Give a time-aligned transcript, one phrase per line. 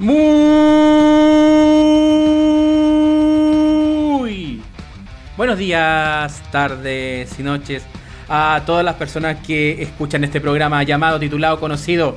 [0.00, 0.22] Muy
[5.36, 7.82] buenos días, tardes y noches
[8.26, 12.16] a todas las personas que escuchan este programa llamado, titulado, conocido,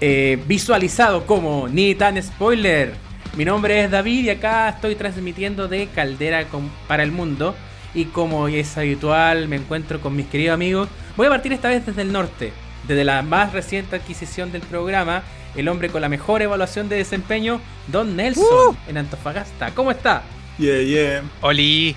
[0.00, 2.94] eh, visualizado como Ni tan spoiler.
[3.36, 6.46] Mi nombre es David y acá estoy transmitiendo de Caldera
[6.86, 7.56] para el mundo.
[7.92, 10.88] Y como es habitual, me encuentro con mis queridos amigos.
[11.16, 12.52] Voy a partir esta vez desde el norte,
[12.86, 15.24] desde la más reciente adquisición del programa,
[15.56, 18.76] el hombre con la mejor evaluación de desempeño, Don Nelson, uh.
[18.88, 19.72] en Antofagasta.
[19.74, 20.22] ¿Cómo está?
[20.58, 21.22] Yeah, yeah.
[21.40, 21.96] Oli,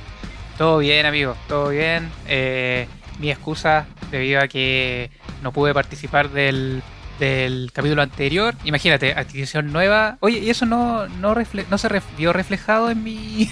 [0.58, 2.10] todo bien, amigo, todo bien.
[2.28, 2.88] Eh,
[3.20, 5.10] mi excusa debido a que
[5.42, 6.82] no pude participar del
[7.24, 8.54] del capítulo anterior.
[8.66, 10.18] Imagínate, adquisición nueva.
[10.20, 11.36] Oye, y eso no, no,
[11.70, 13.50] no se vio reflejado en mi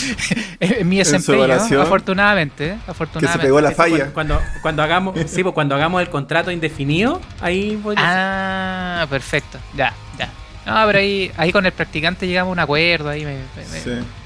[0.60, 3.38] en mi desempeño, afortunadamente, afortunadamente.
[3.38, 4.10] Que se pegó la falla.
[4.12, 9.58] Cuando, cuando, hagamos, sí, pues cuando hagamos el contrato indefinido, ahí Ah, perfecto.
[9.76, 10.28] Ya, ya.
[10.66, 13.38] No, pero ahí, ahí con el practicante llegamos a un acuerdo, ahí me,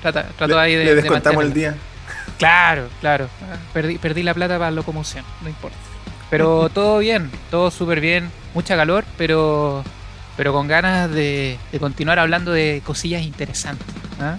[0.02, 1.74] trato ahí de, le descontamos el día.
[2.38, 3.28] Claro, claro.
[3.72, 5.76] Perdí, perdí la plata para la locomoción, no importa.
[6.30, 9.84] Pero todo bien, todo súper bien, mucha calor, pero,
[10.36, 13.86] pero con ganas de, continuar hablando de cosillas interesantes.
[14.20, 14.38] ¿ah?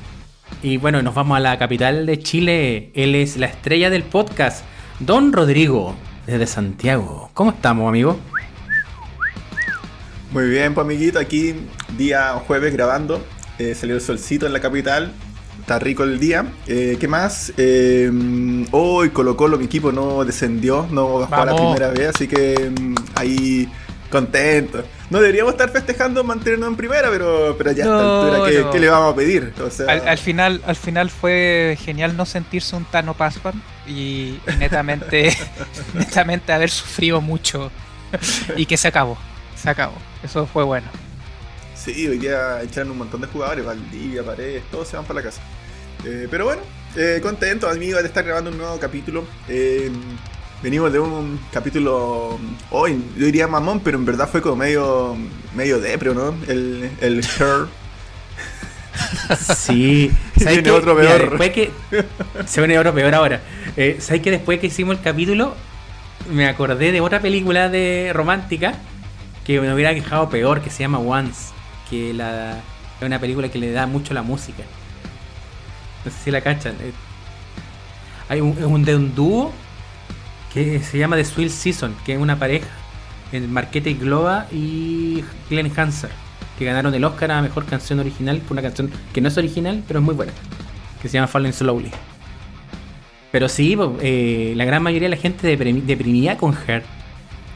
[0.61, 2.91] Y bueno, nos vamos a la capital de Chile.
[2.93, 4.65] Él es la estrella del podcast,
[4.99, 7.29] Don Rodrigo, desde Santiago.
[7.33, 8.19] ¿Cómo estamos, amigo?
[10.31, 11.55] Muy bien, pues amiguito, aquí
[11.97, 13.25] día jueves grabando.
[13.59, 15.13] Eh, salió el solcito en la capital
[15.67, 16.45] Está rico el día.
[16.65, 17.51] Eh, ¿Qué más?
[17.57, 18.09] Eh,
[18.71, 22.71] hoy Colo Colo, mi equipo no descendió, no bajó a la primera vez, así que
[22.71, 23.69] mm, ahí
[24.09, 24.85] contento.
[25.09, 28.87] No deberíamos estar festejando mantenernos en primera, pero, pero ya a esta altura, ¿qué, le
[28.87, 29.53] vamos a pedir?
[29.89, 35.35] al, final, al final fue genial no sentirse un Tano Pascual y, netamente,
[35.95, 37.71] netamente haber sufrido mucho
[38.55, 39.17] y que se acabó.
[39.57, 39.95] Se acabó.
[40.23, 40.87] Eso fue bueno.
[41.87, 45.23] Sí, hoy día echaron un montón de jugadores, Valdivia, Paredes, todos se van para la
[45.23, 45.41] casa.
[46.03, 46.61] Eh, pero bueno,
[46.97, 49.23] eh, contento, amigos, de estar grabando un nuevo capítulo.
[49.47, 49.89] Eh,
[50.61, 52.37] venimos de un capítulo
[52.71, 55.15] hoy, yo diría mamón, pero en verdad fue como medio,
[55.55, 56.35] medio depre, ¿no?
[56.49, 57.67] El, el Her.
[59.55, 61.39] Sí, se viene otro peor.
[61.53, 61.71] que,
[62.45, 63.39] se viene otro peor ahora.
[63.77, 65.55] Eh, ¿Sabes que después que hicimos el capítulo
[66.29, 68.73] me acordé de otra película de romántica
[69.45, 71.55] que me hubiera quejado peor, que se llama Once?
[71.89, 72.57] Que la,
[72.99, 74.63] es una película que le da mucho la música.
[76.03, 76.75] No sé si la cachan.
[76.81, 76.91] Eh,
[78.29, 79.51] hay un, un, de un dúo
[80.53, 82.67] que se llama The Swill Season, que es una pareja.
[83.31, 86.11] El Marquete Globa y Glenn Hanser,
[86.57, 89.83] que ganaron el Oscar a Mejor Canción Original por una canción que no es original,
[89.85, 90.31] pero es muy buena,
[91.01, 91.91] que se llama Falling Slowly.
[93.31, 96.83] Pero sí, eh, la gran mayoría de la gente deprimía con Her.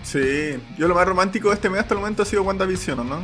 [0.03, 3.19] Sí, yo lo más romántico de este mes hasta el momento ha sido WandaVision, ¿no?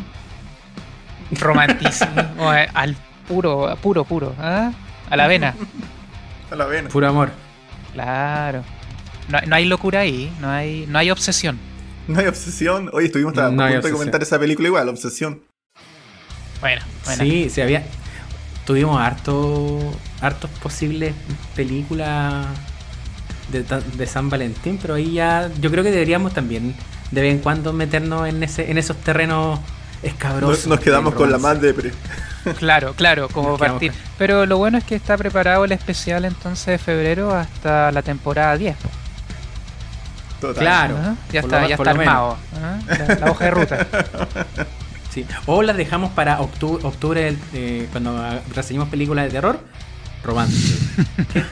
[1.32, 2.96] Romantísimo, eh, al
[3.28, 4.36] puro, puro, puro.
[4.40, 4.72] ¿ah?
[5.10, 5.54] A la vena.
[6.52, 6.90] A la vena.
[6.90, 7.32] Puro amor.
[7.94, 8.64] Claro.
[9.28, 11.60] No, hay locura ahí, no hay, no hay obsesión.
[12.08, 12.90] No hay obsesión.
[12.94, 15.42] Hoy estuvimos a punto de comentar esa película igual, obsesión.
[16.62, 17.24] Bueno, bueno.
[17.24, 17.84] Sí, sí había.
[18.66, 19.80] Tuvimos harto,
[20.22, 21.14] hartos posibles
[21.56, 22.46] películas
[23.52, 25.50] de, de, San Valentín, pero ahí ya.
[25.60, 26.74] Yo creo que deberíamos también
[27.12, 29.60] de vez en cuando meternos en ese, en esos terrenos
[30.03, 30.68] escabrosos.
[30.68, 31.91] Nos, quedamos con la más depre.
[32.59, 33.91] Claro, claro, como partir.
[34.18, 38.56] Pero lo bueno es que está preparado el especial entonces de febrero hasta la temporada
[38.56, 38.78] 10.
[40.57, 40.96] Claro.
[41.31, 42.38] Ya está, ya está armado.
[43.19, 43.88] La, hoja de ruta.
[45.09, 45.25] Sí.
[45.47, 49.59] O la dejamos para octubre, octubre eh, cuando reseñemos películas de terror.
[50.24, 50.56] Robando.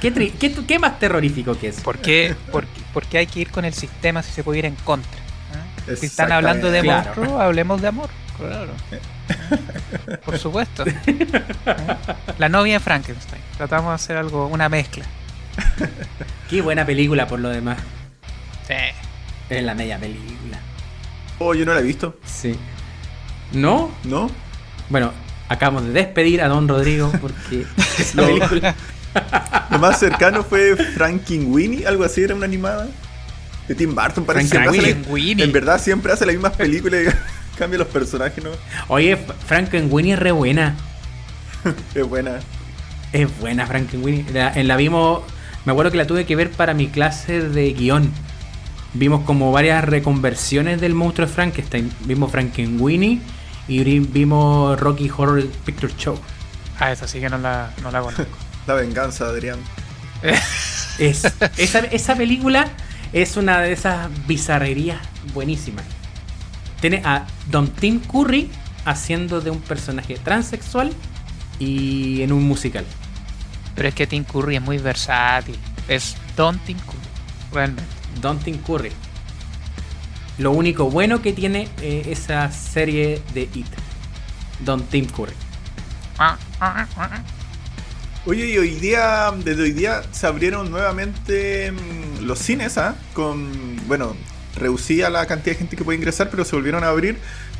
[0.01, 1.81] ¿Qué, más terrorífico que es?
[1.81, 2.67] ¿Por qué, por,
[3.07, 5.19] qué hay que ir con el sistema si se puede ir en contra?
[5.97, 8.09] Si están hablando de monstruo, hablemos de amor.
[8.38, 8.73] Claro.
[10.25, 10.84] Por supuesto.
[12.38, 13.41] La novia de Frankenstein.
[13.57, 15.06] Tratamos de hacer algo, una mezcla.
[16.50, 17.78] Qué buena película por lo demás.
[18.68, 18.73] Sí.
[19.50, 20.59] Es la media película.
[21.40, 22.17] Oh, yo no la he visto.
[22.26, 22.55] Sí.
[23.53, 23.91] ¿No?
[24.03, 24.29] ¿No?
[24.90, 25.11] Bueno,
[25.49, 27.66] acabamos de despedir a Don Rodrigo porque
[27.99, 28.76] esa película.
[29.72, 32.87] Lo más cercano fue Winnie algo así, era una animada.
[33.67, 37.16] De Tim Burton, parece que En verdad siempre hace las mismas películas.
[37.57, 38.52] Cambia los personajes, ¿no?
[38.90, 40.75] Oye, Frankenweenie es re buena.
[41.96, 42.40] es buena.
[43.13, 44.25] Es buena Frankenweenie.
[44.34, 45.23] La, en la vimos,
[45.63, 48.11] me acuerdo que la tuve que ver para mi clase de guion.
[48.93, 51.91] Vimos como varias reconversiones del monstruo de Frankenstein.
[52.02, 53.22] Vimos Frankenweenie
[53.67, 56.19] y vimos Rocky Horror Picture Show.
[56.79, 58.25] Ah, esa sí que no la, no la conozco.
[58.67, 59.59] la venganza, Adrián.
[60.99, 61.23] es,
[61.58, 62.67] esa, esa película
[63.13, 64.99] es una de esas bizarrerías
[65.34, 65.85] buenísimas
[66.79, 68.49] tiene a Don Tim Curry
[68.85, 70.91] haciendo de un personaje transexual
[71.59, 72.85] y en un musical.
[73.75, 75.57] Pero es que Tim Curry es muy versátil.
[75.87, 76.97] Es Don Tim Curry,
[77.51, 77.91] realmente.
[78.22, 78.91] Don Tim Curry.
[80.37, 83.67] Lo único bueno que tiene eh, esa serie de It.
[84.61, 85.33] Don Tim Curry.
[88.25, 92.95] Oye, y hoy día, desde hoy día se abrieron nuevamente mm, los cines, ¿ah?
[93.13, 94.16] Con, bueno,
[94.55, 97.17] reducía la cantidad de gente que puede ingresar, pero se volvieron a abrir.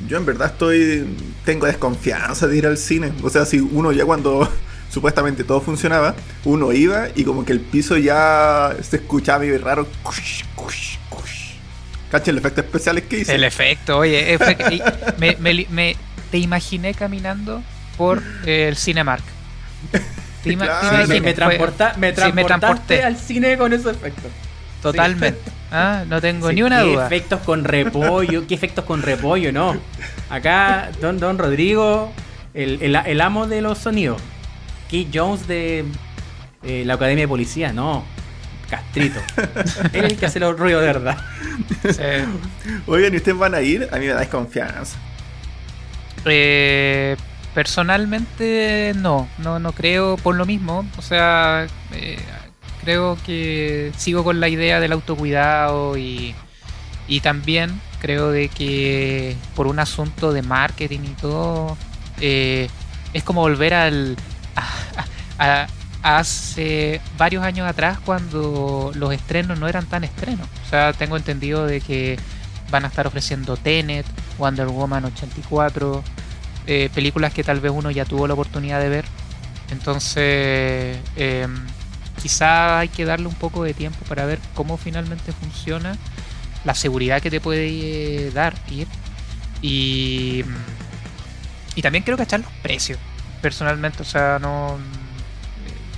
[0.08, 1.06] Yo en verdad estoy,
[1.46, 3.12] tengo desconfianza de ir al cine.
[3.24, 4.50] O sea, si uno ya cuando
[4.92, 6.16] supuestamente todo funcionaba,
[6.46, 9.88] uno iba y como que el piso ya se escuchaba medio raro.
[10.04, 11.52] Cush, cush, cush.
[12.12, 13.36] Cacha el efecto especial que hice.
[13.36, 14.38] El efecto, oye,
[15.18, 15.96] me, me- me-
[16.32, 17.62] te imaginé caminando
[17.98, 19.24] por eh, el Cinemark.
[20.44, 21.08] Claro.
[21.08, 23.04] Sí, me, transporta- me sí, me transportaste transporté.
[23.04, 24.32] al cine con esos efectos.
[24.82, 25.40] Totalmente.
[25.76, 27.06] Ah, no tengo Sí, ni una ¿qué duda.
[27.08, 28.48] efectos con repollo?
[28.48, 29.52] ¿Qué efectos con repollo?
[29.52, 29.76] No.
[30.30, 32.12] Acá, Don, Don Rodrigo,
[32.54, 34.22] el, el- el amo de los sonidos.
[34.90, 35.84] Keith Jones de
[36.64, 38.04] eh, la Academia de Policía, no.
[38.70, 39.20] Castrito.
[39.94, 41.18] Él es el que hace los ruidos de verdad.
[41.84, 42.72] Sí.
[42.88, 43.88] Oigan, ¿y ustedes van a ir?
[43.92, 44.98] A mí me da desconfianza.
[46.26, 47.16] Eh,
[47.54, 50.86] personalmente no, no, no creo por lo mismo.
[50.98, 52.18] O sea, eh,
[52.86, 56.36] creo que sigo con la idea del autocuidado y,
[57.08, 61.78] y también creo de que por un asunto de marketing y todo,
[62.20, 62.70] eh,
[63.14, 64.18] es como volver al...
[65.40, 65.68] a-
[66.04, 70.50] hace varios años atrás cuando los estrenos no eran tan estrenos.
[70.66, 72.20] O sea, tengo entendido de que
[72.70, 74.06] van a estar ofreciendo Tenet,
[74.38, 76.04] Wonder Woman 84,
[76.68, 79.06] eh, películas que tal vez uno ya tuvo la oportunidad de ver.
[79.68, 81.48] Entonces, eh,
[82.26, 85.96] quizá hay que darle un poco de tiempo para ver cómo finalmente funciona,
[86.64, 88.88] la seguridad que te puede eh, dar ir
[89.62, 90.44] y,
[91.76, 93.00] y también creo que echar los precios,
[93.42, 94.02] personalmente.
[94.02, 94.78] O sea, no.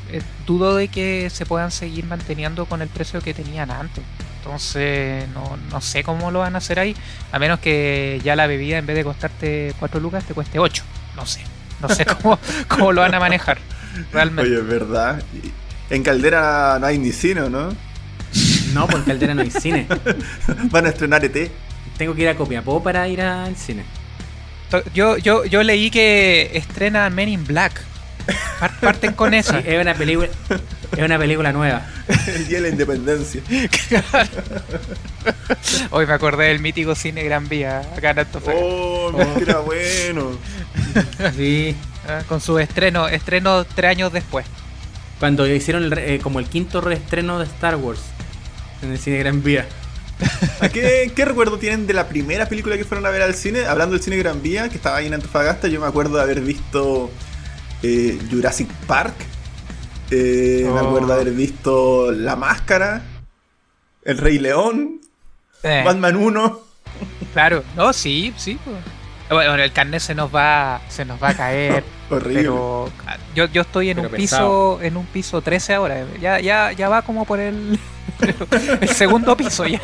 [0.10, 4.04] eh, dudo de que se puedan seguir manteniendo con el precio que tenían antes.
[4.38, 6.96] Entonces, no, no sé cómo lo van a hacer ahí.
[7.32, 10.84] A menos que ya la bebida, en vez de costarte 4 lucas, te cueste 8.
[11.16, 11.50] No sé.
[11.80, 13.60] No sé cómo, cómo lo van a manejar.
[14.12, 14.52] Realmente.
[14.52, 15.24] Oye, es verdad.
[15.90, 17.70] En Caldera no hay ni cine, ¿no?
[18.74, 19.88] No, porque Caldera no hay cine.
[20.72, 21.50] Van a estrenar ET.
[21.98, 23.84] Tengo que ir a Copiapó para ir al cine.
[24.94, 27.82] Yo, yo, yo leí que estrena Men in Black.
[28.60, 29.54] Par- Parten con eso.
[29.54, 30.28] Sí, es una película,
[30.98, 31.88] es una película nueva.
[32.28, 33.42] El día de la independencia.
[35.92, 38.66] Hoy me acordé del mítico cine Gran Vía, acá en Antofagasta.
[38.66, 40.32] Oh, que era bueno.
[41.38, 41.74] Sí.
[42.08, 44.46] Ah, Con su estreno, estreno tres años después.
[45.20, 48.02] Cuando hicieron el re- eh, como el quinto reestreno de Star Wars
[48.82, 49.68] en el cine Gran Vía.
[50.62, 53.66] ¿A ¿Qué, ¿Qué recuerdo tienen de la primera película que fueron a ver al cine?
[53.66, 56.42] Hablando del cine Gran Vía, que estaba ahí en Antofagasta, yo me acuerdo de haber
[56.42, 57.12] visto
[57.84, 59.14] eh, Jurassic Park.
[60.12, 60.88] eh, Me Oh.
[60.88, 63.02] acuerdo de haber visto La Máscara,
[64.04, 65.02] El Rey León,
[65.64, 66.62] Eh, Batman 1.
[67.34, 68.58] claro, no, sí, sí.
[68.64, 68.78] pues.
[69.30, 71.84] Bueno, el carnet se nos va, se nos va a caer.
[72.10, 72.42] Horrible.
[72.44, 74.78] pero ah, yo, yo estoy en Pero un pesado.
[74.78, 76.06] piso, en un piso 13 ahora.
[76.22, 77.80] Ya, ya, ya va como por el,
[78.82, 79.82] el segundo piso ya.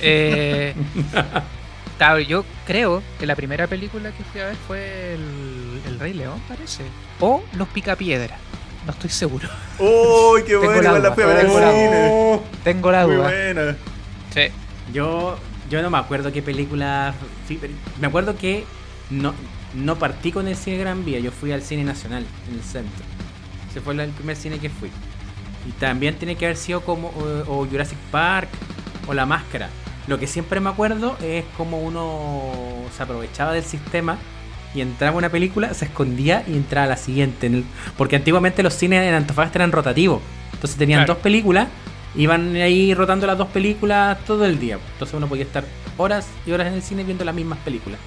[0.00, 0.74] Eh,
[1.98, 6.12] claro, yo creo que la primera película que fui a ver fue el, el Rey
[6.12, 6.82] León, parece.
[7.20, 8.36] O Los Picapiedra.
[8.86, 9.48] No estoy seguro.
[9.78, 10.82] ¡Uy, qué Tengo bueno!
[10.82, 11.70] la la duda, fui a ver tengo la.
[11.72, 13.24] Oh, Tengo la Muy duda.
[13.28, 13.76] buena.
[14.32, 14.42] Sí.
[14.92, 15.38] Yo,
[15.70, 17.14] yo no me acuerdo qué película.
[18.00, 18.64] me acuerdo que
[19.10, 19.34] no,
[19.76, 23.04] no partí con el cine Gran Vía, yo fui al cine nacional en el centro.
[23.70, 24.90] Ese fue el primer cine que fui.
[25.68, 28.48] Y también tiene que haber sido como o, o Jurassic Park
[29.06, 29.68] o La Máscara.
[30.06, 32.52] Lo que siempre me acuerdo es como uno
[32.96, 34.18] se aprovechaba del sistema
[34.74, 37.46] y entraba una película, se escondía y entraba a la siguiente.
[37.46, 37.64] en el-
[37.96, 40.20] porque antiguamente los cines en Antofagasta eran rotativos.
[40.52, 41.14] Entonces tenían Claro.
[41.14, 41.68] dos películas,
[42.16, 44.78] iban ahí rotando las dos películas todo el día.
[44.92, 45.64] Entonces uno podía estar
[45.96, 47.98] horas y horas en el cine viendo las mismas películas.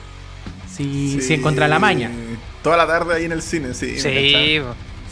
[0.78, 2.12] Si, si encontraba la maña.
[2.64, 4.00] Toda la tarde ahí en el cine, sí.
[4.00, 4.62] Sí,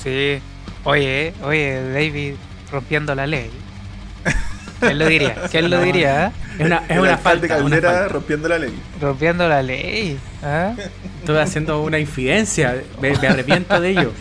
[0.03, 0.39] sí.
[0.83, 2.33] Oye, oye, David
[2.71, 3.49] rompiendo la ley.
[4.79, 5.35] ¿Quién lo diría?
[5.51, 6.31] ¿Quién lo diría?
[6.59, 7.45] Es una, es El una falta.
[7.47, 8.07] una Caldera falta.
[8.09, 8.73] rompiendo la ley.
[9.01, 10.19] Rompiendo la ley.
[10.43, 10.73] ¿ah?
[11.19, 12.83] Estoy haciendo una infidencia.
[13.01, 14.13] Me, me arrepiento de ello.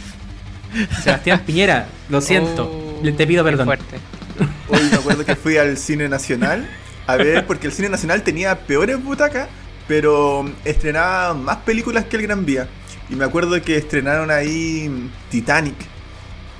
[1.02, 2.70] Sebastián Piñera, lo siento.
[3.02, 3.66] Oh, te pido perdón.
[3.66, 3.98] fuerte.
[4.68, 6.66] Hoy me acuerdo que fui al cine nacional
[7.06, 9.48] a ver, porque el cine nacional tenía peores butacas,
[9.88, 12.68] pero estrenaba más películas que el Gran Vía.
[13.10, 15.74] Y me acuerdo que estrenaron ahí Titanic.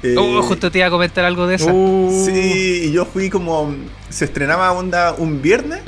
[0.03, 1.71] Eh, Oh, justo te iba a comentar algo de eso.
[1.73, 3.75] Uh, Sí, y yo fui como.
[4.11, 5.81] Se estrenaba onda un viernes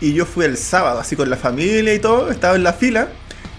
[0.00, 3.08] y yo fui el sábado, así con la familia y todo, estaba en la fila.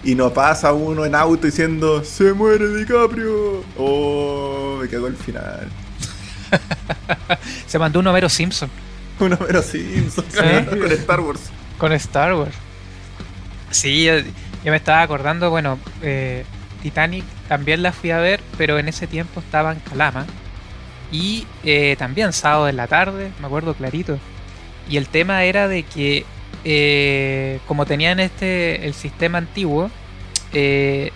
[0.04, 3.64] y no pasa uno en auto diciendo ¡Se muere DiCaprio!
[3.78, 4.76] ¡Oh!
[4.82, 5.66] Me cagó el final.
[7.66, 8.68] Se mandó un Homero Simpson
[9.18, 10.66] Un Homero Simpson ¿Eh?
[10.80, 11.40] con Star Wars.
[11.78, 12.54] con Star Wars.
[13.74, 14.12] Sí, yo,
[14.70, 16.44] me estaba acordando, bueno, eh,
[16.80, 20.26] Titanic también la fui a ver, pero en ese tiempo estaba en Calama.
[21.10, 24.16] Y eh, también sábado en la tarde, me acuerdo clarito.
[24.88, 26.24] Y el tema era de que,
[26.64, 29.90] eh, como tenían este el sistema antiguo,
[30.52, 31.10] eh,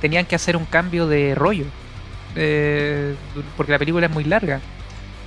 [0.00, 1.66] tenían que hacer un cambio de rollo.
[3.56, 4.60] porque la película es muy larga.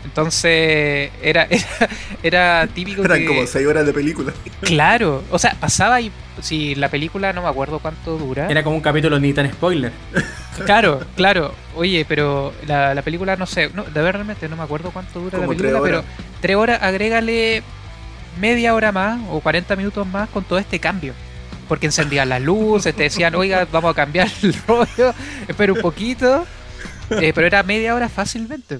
[0.06, 1.90] Entonces era, era,
[2.22, 4.34] era típico Eran que- como 6 horas de película.
[4.62, 8.48] Claro, o sea, pasaba y si la película no me acuerdo cuánto dura.
[8.50, 9.92] Era como un capítulo ni tan spoiler.
[10.66, 11.54] Claro, claro.
[11.76, 15.20] Oye, pero la, la película no sé, no, de verdad realmente no me acuerdo cuánto
[15.20, 16.04] dura la Como película, horas.
[16.06, 17.64] pero tres horas, agrégale
[18.40, 21.14] media hora más o 40 minutos más con todo este cambio.
[21.70, 25.14] Porque encendían las luces, te decían, oiga, vamos a cambiar el rollo,
[25.48, 26.46] espera un poquito.
[27.10, 28.80] Eh, pero era media hora fácilmente.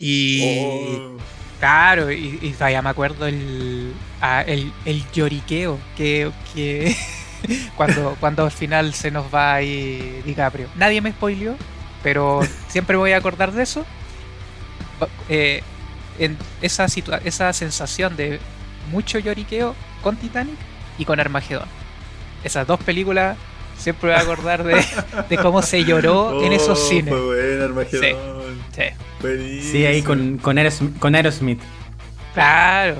[0.00, 0.58] Y.
[0.98, 1.16] Oh.
[1.60, 3.92] Claro, y, y todavía me acuerdo el,
[4.22, 6.96] ah, el, el lloriqueo que, que
[7.76, 10.68] cuando, cuando al final se nos va ahí DiCaprio.
[10.76, 11.56] Nadie me spoileó,
[12.02, 13.84] pero siempre me voy a acordar de eso.
[15.28, 15.62] Eh,
[16.18, 18.40] en esa, situa- esa sensación de
[18.90, 20.56] mucho lloriqueo con Titanic
[20.98, 21.68] y con Armagedón.
[22.42, 23.36] Esas dos películas
[23.76, 24.82] siempre voy a acordar de,
[25.28, 27.12] de cómo se lloró en esos Oh, cines.
[27.14, 28.58] Fue bueno, Armagedón.
[28.74, 28.82] Sí.
[29.20, 29.72] Buenísimo.
[29.72, 31.60] Sí, ahí con, con, Aerosmith, con Aerosmith.
[32.34, 32.96] Claro.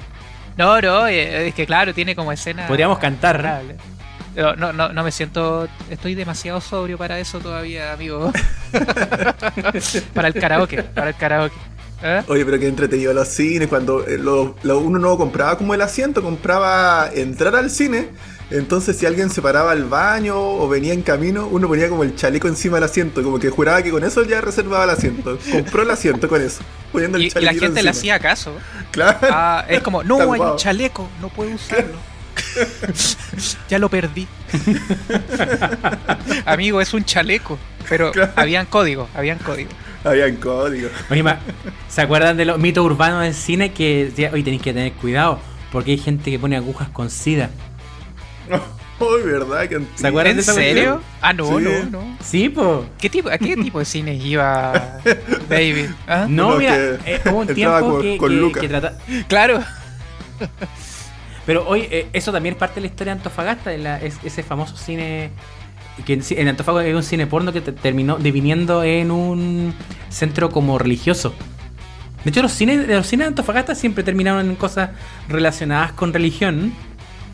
[0.57, 2.67] No, no, eh, es que claro, tiene como escena.
[2.67, 3.63] Podríamos cantar.
[4.37, 5.69] No, no, no, no me siento.
[5.91, 8.33] Estoy demasiado sobrio para eso todavía, amigo.
[10.15, 11.57] para el karaoke, para el karaoke.
[12.03, 12.23] ¿Eh?
[12.29, 13.69] Oye, pero qué entretenido los cines.
[13.69, 18.09] Cuando eh, lo- lo- uno no compraba como el asiento, compraba entrar al cine.
[18.51, 22.17] Entonces, si alguien se paraba al baño o venía en camino, uno ponía como el
[22.17, 23.23] chaleco encima del asiento.
[23.23, 25.39] Como que juraba que con eso ya reservaba el asiento.
[25.53, 26.61] Compró el asiento con eso.
[26.93, 28.53] Poniendo el Y, y la gente le hacía caso.
[28.91, 29.19] Claro.
[29.31, 31.95] Ah, es como, no, hay un chaleco, no puedo usarlo.
[33.69, 34.27] ya lo perdí.
[36.47, 37.59] Amigo, es un chaleco.
[37.89, 38.33] Pero Claro.
[38.37, 39.73] habían códigos, habían códigos.
[40.05, 40.89] Habían código.
[41.11, 41.39] Oye, ma,
[41.89, 45.39] ¿se acuerdan de los mitos urbanos del cine que hoy tenéis que tener cuidado?
[45.73, 47.51] Porque hay gente que pone agujas con sida.
[49.01, 49.67] Uy, ¿verdad?
[49.69, 49.97] Qué antiguo.
[49.99, 51.01] ¿Se acuerdan ¿En de esa serio?
[51.23, 51.65] Ah, no, Sí.
[51.65, 52.17] no, no.
[52.23, 52.85] Sí, po.
[52.99, 54.99] ¿Qué tipo, ¿A qué tipo de cine iba
[55.49, 55.87] David?
[56.07, 56.27] ¿Ah?
[56.29, 58.61] No, Uno mira, eh, hubo un tiempo con- que, con que- Luca.
[58.61, 59.61] que trata- Claro.
[61.47, 64.19] Pero hoy, eh, eso también es parte de la historia de Antofagasta, de la- es-
[64.23, 65.31] ese famoso cine.
[66.05, 69.75] Que en, en Antofagasta hay un cine porno que te- terminó deviniendo en un
[70.09, 71.35] centro como religioso.
[72.25, 74.91] De hecho, los cines, los cines de Antofagasta siempre terminaron en cosas
[75.29, 76.73] relacionadas con religión.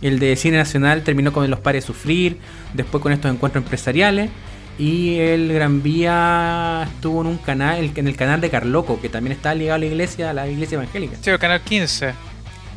[0.02, 2.38] El de Cine Nacional terminó con Los Pares Sufrir,
[2.74, 4.30] después con estos encuentros empresariales.
[4.78, 9.08] Y el Gran Vía estuvo en un canal, el- en el canal de Carloco, que
[9.08, 11.16] también está ligado a la iglesia, a la iglesia evangélica.
[11.22, 12.12] Sí, el canal 15.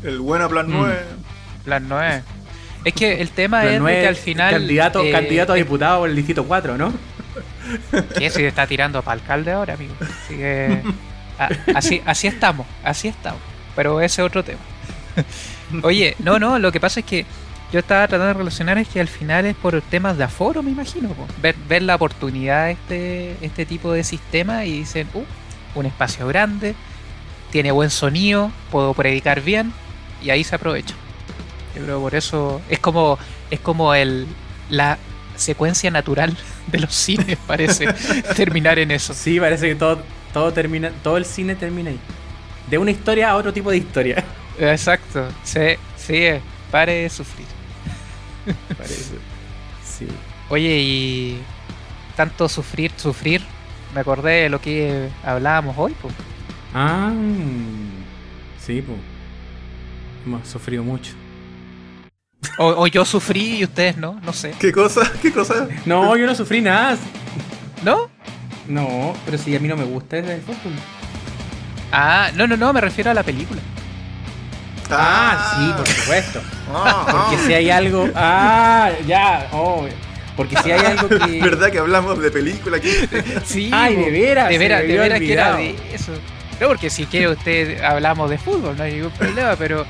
[0.03, 0.71] El buena plan Mm.
[0.77, 0.95] 9.
[1.65, 2.21] Plan 9.
[2.85, 4.53] Es que el tema Pero es no de es que al final.
[4.53, 6.93] Candidato, eh, candidato a diputado por el distrito 4, ¿no?
[8.17, 9.93] que se está tirando para alcalde ahora, amigo.
[10.01, 10.81] Así que.
[11.37, 13.41] a- así, así estamos, así estamos.
[13.75, 14.59] Pero ese es otro tema.
[15.83, 17.25] Oye, no, no, lo que pasa es que
[17.71, 20.71] yo estaba tratando de relacionar es que al final es por temas de aforo, me
[20.71, 21.09] imagino.
[21.09, 21.27] po.
[21.41, 25.23] Ver, ver la oportunidad de este, este tipo de sistema y dicen, uh,
[25.75, 26.75] un espacio grande,
[27.51, 29.71] tiene buen sonido, puedo predicar bien,
[30.21, 30.95] y ahí se aprovecha.
[31.75, 33.19] Yo creo por eso es como,
[33.51, 34.27] es como el,
[34.69, 34.97] la
[35.35, 36.35] secuencia natural
[36.67, 37.93] de los cines, parece,
[38.35, 39.13] terminar en eso.
[39.13, 40.01] Sí, parece que todo,
[40.33, 41.99] todo termina, todo el cine termina ahí.
[42.69, 44.23] De una historia a otro tipo de historia.
[44.59, 46.25] Exacto, sí, sí,
[46.69, 47.47] pare de sufrir.
[48.77, 49.15] Parece.
[49.85, 50.07] Sí.
[50.49, 51.41] Oye, y
[52.15, 53.41] tanto sufrir, sufrir,
[53.93, 56.13] me acordé de lo que hablábamos hoy, pues.
[56.73, 57.11] Ah,
[58.59, 58.97] sí, pues.
[60.25, 61.13] Hemos sufrido mucho.
[62.57, 64.53] O, o yo sufrí y ustedes no, no sé.
[64.59, 65.09] ¿Qué cosa?
[65.21, 65.67] ¿Qué cosa?
[65.85, 66.97] No, yo no sufrí nada.
[67.83, 68.09] ¿No?
[68.67, 70.73] No, pero si a mí no me gusta el fútbol.
[71.91, 73.61] Ah, no, no, no, me refiero a la película.
[74.91, 76.41] Ah, sí, por supuesto.
[76.73, 77.43] Ah, Porque ah.
[77.45, 78.09] si hay algo.
[78.15, 79.87] Ah, ya, oh.
[80.35, 81.41] Porque si hay algo que.
[81.43, 82.91] ¿Verdad que hablamos de película aquí?
[83.45, 86.13] Sí, Ay, de veras, De veras, de veras que era de eso.
[86.59, 89.85] No, porque si quiere usted hablamos de fútbol, no hay ningún problema, pero,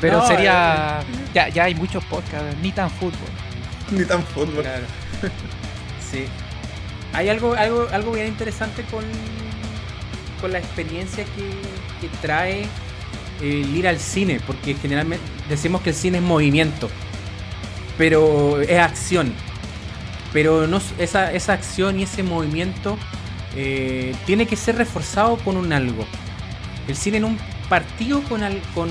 [0.00, 1.00] pero No, sería.
[1.32, 3.28] Ya, ya hay muchos podcasts, ni tan fútbol.
[3.90, 4.62] Ni tan fútbol.
[4.62, 4.84] Claro.
[6.10, 6.26] Sí.
[7.12, 9.04] Hay algo, algo, algo bien interesante con,
[10.40, 11.50] con la experiencia que,
[12.00, 12.66] que trae
[13.40, 16.90] el ir al cine, porque generalmente decimos que el cine es movimiento,
[17.98, 19.32] pero es acción.
[20.32, 22.96] pero no, esa, esa acción y ese movimiento
[23.56, 26.04] eh, tiene que ser reforzado con un algo.
[26.86, 28.42] El cine en un partido con,
[28.74, 28.90] con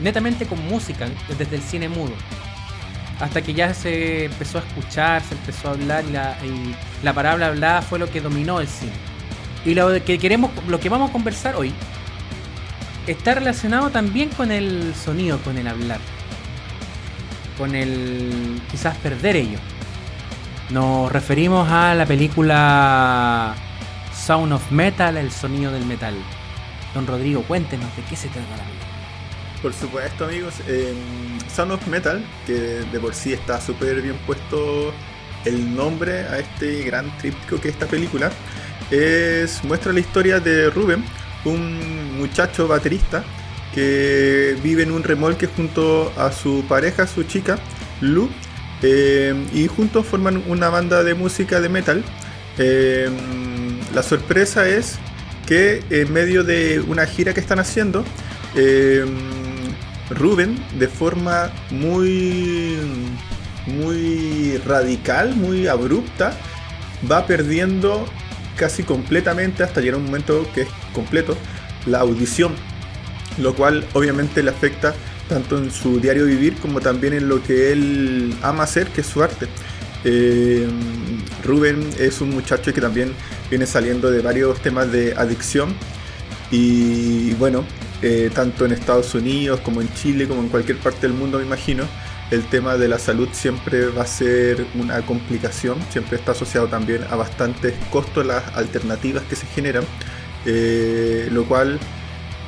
[0.00, 2.12] netamente con música, desde el cine mudo.
[3.20, 7.12] Hasta que ya se empezó a escuchar, se empezó a hablar y la, y la
[7.12, 8.92] palabra hablada fue lo que dominó el cine.
[9.64, 11.72] Y lo que queremos, lo que vamos a conversar hoy
[13.12, 16.00] está relacionado también con el sonido, con el hablar.
[17.56, 19.58] Con el quizás perder ello.
[20.70, 23.54] Nos referimos a la película
[24.14, 26.14] Sound of Metal, el sonido del metal.
[26.94, 28.88] Don Rodrigo, cuéntenos de qué se trata la película.
[29.62, 30.54] Por supuesto, amigos.
[31.54, 34.92] Sound of Metal, que de por sí está súper bien puesto
[35.44, 38.30] el nombre a este gran tríptico que es esta película,
[38.90, 41.04] es, muestra la historia de Ruben,
[41.44, 43.24] un muchacho baterista
[43.74, 47.58] que vive en un remolque junto a su pareja, su chica,
[48.00, 48.28] Lu,
[48.82, 52.04] eh, y juntos forman una banda de música de metal.
[52.58, 53.08] Eh,
[53.94, 54.98] la sorpresa es
[55.46, 58.04] que en medio de una gira que están haciendo,
[58.54, 59.04] eh,
[60.78, 62.78] de forma muy,
[63.66, 66.32] muy radical, muy abrupta,
[67.10, 68.06] va perdiendo
[68.58, 71.36] casi completamente hasta llegar a un momento que es completo
[71.86, 72.52] la audición,
[73.38, 74.94] lo cual obviamente le afecta
[75.28, 79.06] tanto en su diario vivir como también en lo que él ama hacer, que es
[79.06, 79.46] su arte.
[80.04, 80.66] Eh,
[81.44, 83.12] Rubén es un muchacho que también
[83.50, 85.74] viene saliendo de varios temas de adicción
[86.50, 87.64] y bueno,
[88.02, 91.44] eh, tanto en Estados Unidos como en Chile como en cualquier parte del mundo me
[91.44, 91.84] imagino,
[92.30, 97.04] el tema de la salud siempre va a ser una complicación, siempre está asociado también
[97.10, 99.84] a bastantes costos las alternativas que se generan,
[100.44, 101.78] eh, lo cual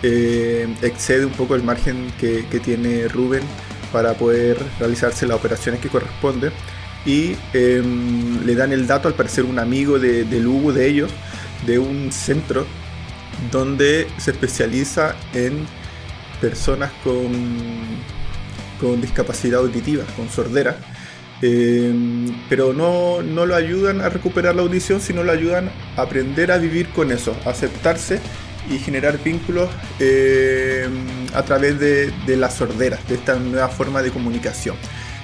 [0.02, 3.42] eh, excede un poco el margen que, tiene Rubén
[3.92, 6.52] para poder realizarse las operaciones que corresponden
[7.06, 11.10] y em, le dan el dato al parecer un amigo de, de Lugo de ellos
[11.66, 12.66] de un centro
[13.50, 15.66] donde se especializa en
[16.40, 17.32] personas con,
[18.80, 20.76] con discapacidad auditiva, con sordera.
[21.42, 26.52] Em, pero no, no, lo ayudan a recuperar la audición, sino lo ayudan a aprender
[26.52, 28.20] a vivir con eso, a aceptarse
[28.70, 34.76] y generar vínculos em, a través de, la sordera, de esta nueva forma de comunicación.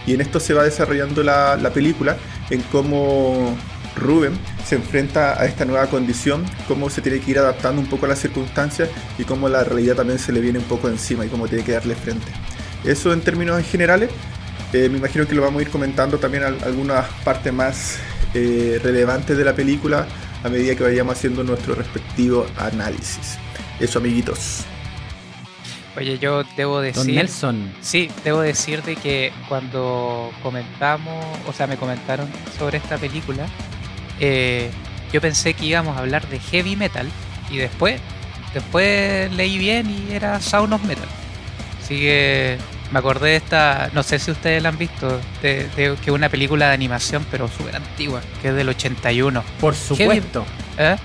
[0.06, 2.16] Y en esto se va desarrollando la, la película,
[2.48, 3.54] en cómo
[3.96, 8.06] Rubén se enfrenta a esta nueva condición, cómo se tiene que ir adaptando un poco
[8.06, 8.88] a las circunstancias
[9.18, 11.72] y cómo la realidad también se le viene un poco encima y cómo tiene que
[11.72, 12.32] darle frente.
[12.86, 14.10] Eso en términos generales,
[14.72, 17.98] eh, me imagino que lo vamos a ir comentando también algunas partes más
[18.32, 20.06] eh, relevantes de la película
[20.44, 23.38] a medida que vayamos haciendo nuestro respectivo análisis.
[23.80, 24.64] Eso, amiguitos.
[25.96, 27.04] Oye, yo debo decir.
[27.04, 27.72] Don Nelson.
[27.80, 33.46] Sí, debo decirte que cuando comentamos, o sea, me comentaron sobre esta película,
[34.20, 34.70] eh,
[35.12, 37.10] yo pensé que íbamos a hablar de heavy metal
[37.50, 38.00] y después,
[38.54, 41.08] después leí bien y era Sound of Metal.
[41.82, 42.58] Así que
[42.92, 46.28] me acordé de esta, no sé si ustedes la han visto, de, que es una
[46.28, 49.42] película de animación pero súper antigua, que es del 81.
[49.60, 50.46] Por supuesto.
[50.78, 50.96] ¿eh?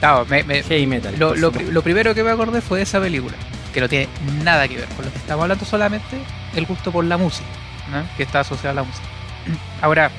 [0.00, 1.14] heavy metal.
[1.18, 3.36] Lo, primero que me acordé fue de esa película,
[3.72, 4.08] que no tiene
[4.42, 6.18] nada que ver con lo que estamos hablando, solamente
[6.54, 7.46] el gusto por la música,
[8.16, 9.06] que está asociada a la música.
[9.82, 10.10] Ahora,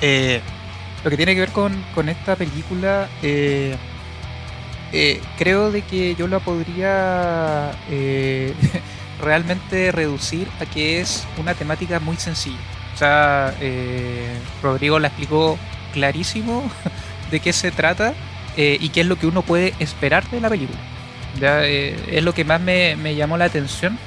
[0.00, 0.40] eh,
[1.02, 1.74] lo que tiene que ver con,
[2.08, 3.76] esta película, eh,
[4.92, 7.72] eh, creo de que yo la podría
[9.20, 12.58] realmente reducir a que es una temática muy sencilla.
[12.94, 13.54] O sea,
[14.62, 15.58] Rodrigo la explicó
[15.92, 16.70] clarísimo
[17.30, 18.14] de qué se trata
[18.56, 20.78] y qué es lo que uno puede esperar de la película.
[21.40, 21.64] ¿ya?
[21.64, 23.98] es lo que más me, me llamó la atención,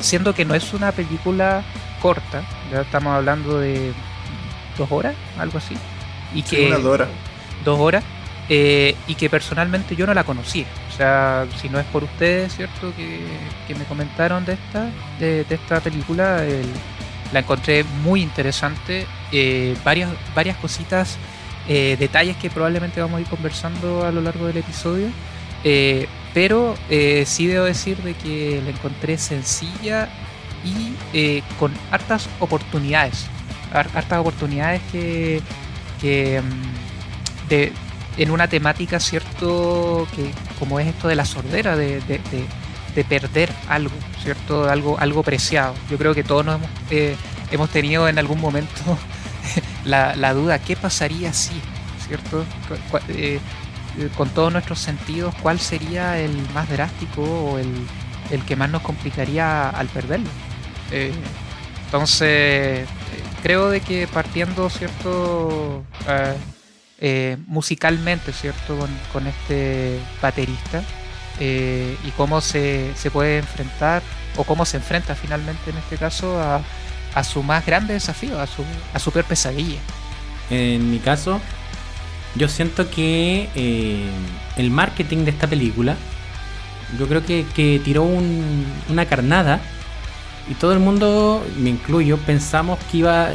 [0.00, 1.62] siendo que no es una película
[2.02, 3.92] corta, ya estamos hablando de
[4.76, 5.76] dos horas, algo así.
[6.34, 7.08] Y que, dos horas.
[7.64, 8.04] Dos horas.
[8.48, 10.66] Eh, y que personalmente yo no la conocía.
[10.92, 12.92] O sea, si no es por ustedes, ¿cierto?
[12.94, 16.44] Que, me comentaron de esta, de, esta película,
[17.32, 19.06] la encontré muy interesante.
[19.32, 21.16] Eh, varias, varias cositas,
[21.68, 25.08] eh, detalles que probablemente vamos a ir conversando a lo largo del episodio.
[26.34, 26.74] pero
[27.24, 30.08] sí debo decir de que la encontré sencilla
[30.64, 33.28] y con hartas oportunidades
[33.72, 35.40] hartas oportunidades que,
[36.42, 37.72] mm, de,
[38.16, 40.06] en una temática, ¿cierto?
[40.14, 42.02] Que como es esto de la sordera, de,
[43.08, 44.68] perder algo, ¿cierto?
[44.68, 45.74] Algo, algo preciado.
[45.90, 47.16] Yo creo que todos nos hemos, eh,
[47.50, 48.98] hemos tenido en algún momento
[49.84, 51.54] la, duda, ¿qué pasaría si,
[52.06, 52.44] ¿cierto?
[53.08, 53.40] Eh,
[54.16, 57.70] con todos nuestros sentidos, ¿cuál sería el más drástico o el,
[58.30, 60.28] el que más nos complicaría al perderlo?
[60.90, 61.12] Eh,
[61.86, 62.86] entonces,
[63.42, 65.84] creo de que partiendo, ¿cierto?
[67.04, 68.78] Eh, musicalmente, ¿cierto?
[69.12, 70.84] Con, este baterista
[71.40, 74.02] eh, y cómo se, se, puede enfrentar
[74.36, 76.60] o cómo se enfrenta finalmente en este caso a,
[77.16, 79.80] a su más grande desafío, a su, a su peor pesadilla.
[80.48, 81.40] En mi caso,
[82.36, 84.08] yo siento que eh,
[84.56, 85.96] el marketing de esta película,
[86.96, 89.60] yo creo que, que tiró un, una carnada
[90.48, 93.30] y todo el mundo, me incluyo, pensamos que iba.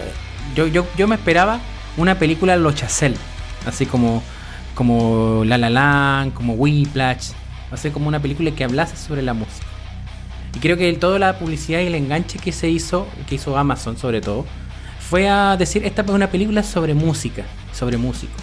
[0.55, 1.59] Yo, yo, yo me esperaba
[1.97, 3.17] una película Los Chazelle,
[3.65, 4.23] así como,
[4.75, 7.31] como La La Land, como Whiplash,
[7.71, 9.65] así como una película que hablase sobre la música.
[10.55, 13.97] Y creo que toda la publicidad y el enganche que se hizo, que hizo Amazon
[13.97, 14.45] sobre todo,
[14.99, 17.43] fue a decir, esta es una película sobre música,
[17.73, 18.41] sobre músicos.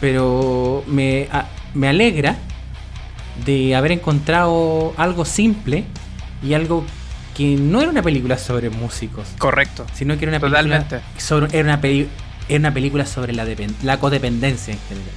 [0.00, 2.36] Pero me, a, me alegra
[3.44, 5.84] de haber encontrado algo simple
[6.42, 6.84] y algo
[7.34, 9.28] que no era una película sobre músicos.
[9.38, 9.86] Correcto.
[9.94, 10.96] Sino que era una Totalmente.
[10.96, 11.80] película sobre, era una,
[12.48, 13.46] era una película sobre la,
[13.82, 15.14] la codependencia en general.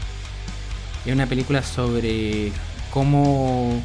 [1.05, 2.51] Era una película sobre
[2.91, 3.81] cómo,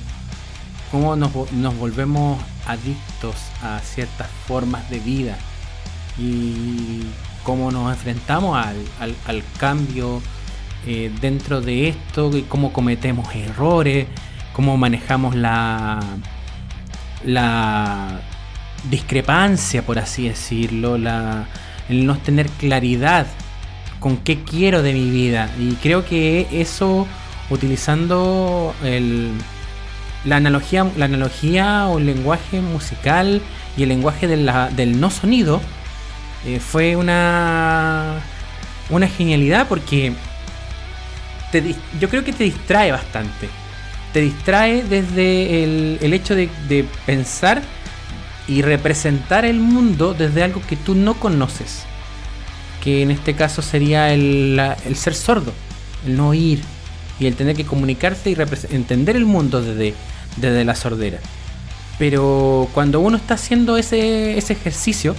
[0.91, 5.37] cómo nos, nos volvemos adictos a ciertas formas de vida
[6.19, 7.03] y
[7.43, 10.23] cómo nos enfrentamos al, al, al cambio
[10.87, 14.07] eh, dentro de esto, cómo cometemos errores,
[14.55, 16.01] cómo manejamos la,
[17.25, 18.21] la
[18.89, 21.47] discrepancia, por así decirlo, la,
[21.91, 23.27] el no tener claridad
[23.99, 25.51] con qué quiero de mi vida.
[25.59, 27.07] Y creo que eso,
[27.51, 29.33] utilizando el,
[30.25, 33.43] la, analogía, la analogía o el lenguaje musical
[33.77, 35.61] y el lenguaje del no sonido,
[36.47, 38.21] eh, fue una,
[38.89, 40.15] una genialidad porque
[41.53, 43.49] te, yo creo que te distrae bastante.
[44.13, 47.63] Te distrae desde el, el hecho de, de, pensar
[48.51, 51.85] y representar el mundo desde algo que tú no conoces.
[52.83, 55.53] Que en este caso sería el, el ser sordo,
[56.05, 56.61] el no oír
[57.21, 58.37] y el tener que comunicarse y
[58.75, 59.95] entender el mundo desde,
[60.37, 61.21] desde la sordera.
[61.97, 65.15] Pero cuando uno está haciendo ese, ese ejercicio,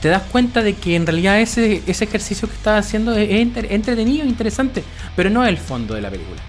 [0.00, 4.26] te das cuenta de que en realidad ese, ese ejercicio que estás haciendo es, entretenido
[4.26, 4.82] interesante,
[5.14, 6.42] pero no es el fondo de la película.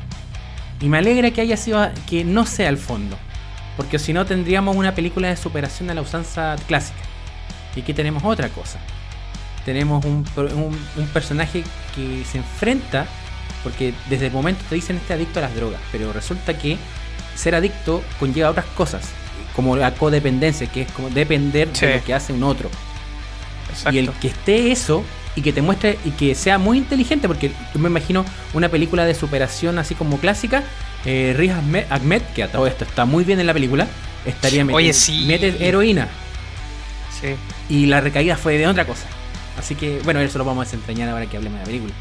[0.81, 3.19] Y me alegra que haya sido que no sea el fondo,
[3.77, 6.99] porque si no tendríamos una película de superación a la usanza clásica.
[7.75, 8.79] Y aquí tenemos otra cosa.
[9.63, 11.63] Tenemos un, un, un personaje
[11.95, 13.05] que se enfrenta,
[13.63, 16.77] porque desde el momento te dicen este adicto a las drogas, pero resulta que
[17.35, 19.09] ser adicto conlleva otras cosas,
[19.55, 21.85] como la codependencia, que es como depender sí.
[21.85, 22.69] de lo que hace un otro.
[23.69, 23.91] Exacto.
[23.91, 25.03] Y el que esté eso
[25.35, 29.05] y que te muestre y que sea muy inteligente, porque yo me imagino una película
[29.05, 30.63] de superación así como clásica,
[31.07, 31.53] eh, Riz
[31.89, 33.87] Ahmed, que a todo esto está muy bien en la película,
[34.25, 35.23] estaría metiendo Oye, sí.
[35.25, 36.09] mete heroína.
[37.19, 37.35] Sí.
[37.69, 39.07] Y la recaída fue de otra cosa.
[39.57, 41.93] Así que, bueno, eso lo vamos a desentrañar ahora que hablemos de la película.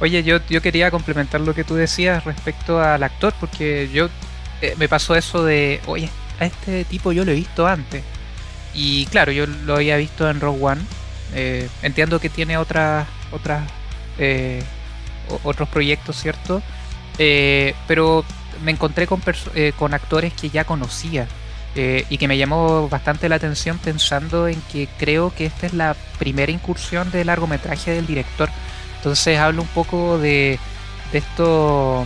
[0.00, 4.08] Oye, yo, yo quería complementar lo que tú decías respecto al actor, porque yo
[4.60, 8.02] eh, me pasó eso de, oye, a este tipo yo lo he visto antes.
[8.74, 10.80] Y claro, yo lo había visto en Rogue One.
[11.34, 13.62] Eh, entiendo que tiene otras otras
[14.18, 14.64] eh,
[15.44, 16.60] otros proyectos, ¿cierto?
[17.18, 18.24] Eh, pero
[18.62, 19.22] me encontré con,
[19.54, 21.26] eh, con, actores que ya conocía
[21.76, 25.94] y que me llamó bastante la atención pensando en que creo que esta es la
[26.18, 28.50] primera incursión de largometraje del director.
[28.96, 30.58] Entonces hablo un poco de,
[31.12, 32.04] de esto,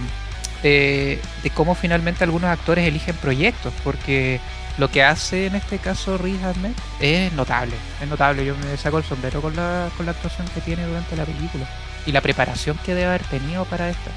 [0.62, 1.18] de
[1.54, 4.38] cómo finalmente algunos actores eligen proyectos, porque
[4.76, 8.44] lo que hace en este caso Riz Ahmed es notable, es notable.
[8.44, 11.66] Yo me saco el sombrero con la, con la actuación que tiene durante la película
[12.06, 14.10] y la preparación que debe haber tenido para esta.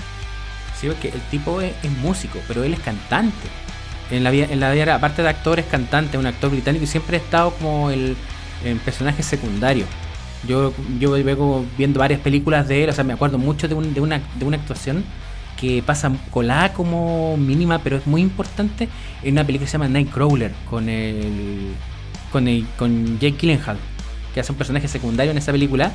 [0.80, 3.48] Sí, porque el tipo es, músico, pero él es cantante.
[4.12, 6.88] En la vida, en la vida, aparte de actor, es cantante, un actor británico y
[6.88, 8.16] siempre ha estado como el,
[8.64, 9.86] el personaje secundario.
[10.48, 13.94] Yo, yo vengo viendo varias películas de él, o sea, me acuerdo mucho de, un,
[13.94, 15.04] de, una, de una actuación
[15.60, 18.88] que pasa colada como mínima, pero es muy importante
[19.24, 21.74] en una película que se llama Nightcrawler con el
[22.32, 23.78] con el, con Jake Gyllenhaal,
[24.34, 25.92] que hace un personaje secundario en esa película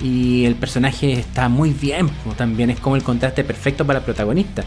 [0.00, 4.64] y el personaje está muy bien, también es como el contraste perfecto para el protagonista.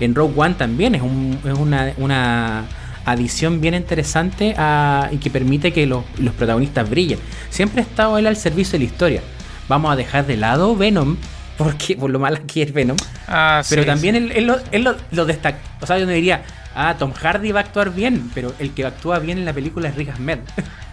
[0.00, 2.64] En Rogue One también es, un, es una, una
[3.04, 7.18] adición bien interesante a, y que permite que los, los protagonistas brillen.
[7.50, 9.22] Siempre ha estado él al servicio de la historia.
[9.68, 11.16] Vamos a dejar de lado Venom,
[11.58, 12.96] porque por lo mal que es Venom.
[13.28, 14.22] Ah, pero sí, también sí.
[14.22, 15.58] él, él, lo, él lo, lo destaca.
[15.80, 16.42] O sea, yo no diría,
[16.74, 19.88] ah, Tom Hardy va a actuar bien, pero el que actúa bien en la película
[19.88, 20.38] es Rick Ahmed.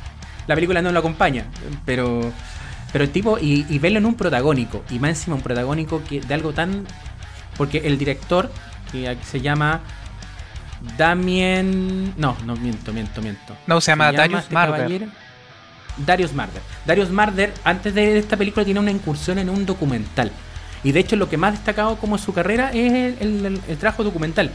[0.47, 1.45] la película no lo acompaña,
[1.85, 2.31] pero
[2.97, 6.19] pero el tipo, y, y, verlo en un protagónico, y más encima un protagónico que
[6.19, 6.87] de algo tan.
[7.55, 8.51] Porque el director,
[8.91, 9.81] que se llama
[10.97, 12.15] Damien.
[12.17, 13.55] No, no, miento, miento, miento.
[13.67, 15.09] No, se llama, se llama Darius este Marder.
[16.07, 16.61] Darius Marder.
[16.87, 20.31] Darius Marder, antes de esta película, tiene una incursión en un documental.
[20.83, 24.49] Y de hecho, lo que más destacado como su carrera es el, trabajo documental.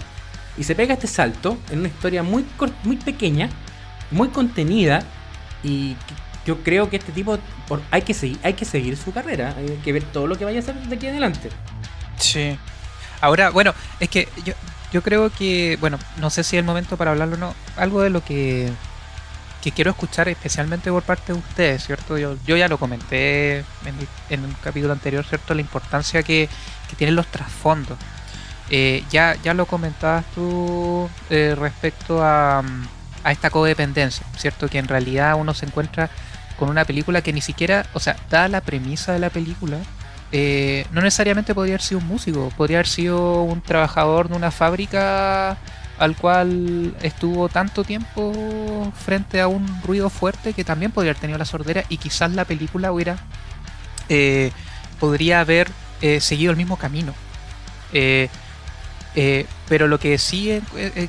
[0.58, 2.44] Y se pega este salto en una historia muy,
[2.82, 3.50] muy pequeña,
[4.10, 5.04] muy contenida.
[5.62, 5.94] Y
[6.44, 7.38] yo creo que este tipo
[7.90, 9.54] hay, que seguir, hay que seguir su carrera.
[9.56, 11.50] Hay que ver todo lo que vaya a hacer de aquí adelante.
[12.18, 12.56] Sí.
[13.20, 14.54] Ahora, bueno, es que yo,
[14.92, 17.54] yo creo que, bueno, no sé si es el momento para hablarlo o no.
[17.76, 18.72] Algo de lo que
[19.62, 22.18] que quiero escuchar especialmente por parte de ustedes, ¿cierto?
[22.18, 23.64] Yo, yo ya lo comenté
[24.28, 25.54] en, un capítulo anterior, ¿cierto?
[25.54, 26.48] La importancia que,
[26.98, 27.96] tienen los trasfondos.
[28.68, 32.62] Eh, ya, ya lo comentabas tú eh, respecto a,
[33.24, 34.68] a, esta codependencia, ¿cierto?
[34.68, 36.10] Que en realidad uno se encuentra
[36.62, 39.78] con una película que ni siquiera, o sea, da la premisa de la película,
[40.30, 44.52] eh, no necesariamente podría haber sido un músico, podría haber sido un trabajador de una
[44.52, 45.56] fábrica
[45.98, 51.36] al cual estuvo tanto tiempo frente a un ruido fuerte que también podría haber tenido
[51.36, 53.16] la sordera y quizás la película hubiera
[54.08, 54.52] eh,
[55.00, 55.68] podría haber
[56.00, 57.12] eh, seguido el mismo camino.
[57.92, 60.62] Pero lo que sí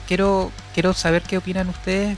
[0.07, 2.17] quiero, quiero saber qué opinan ustedes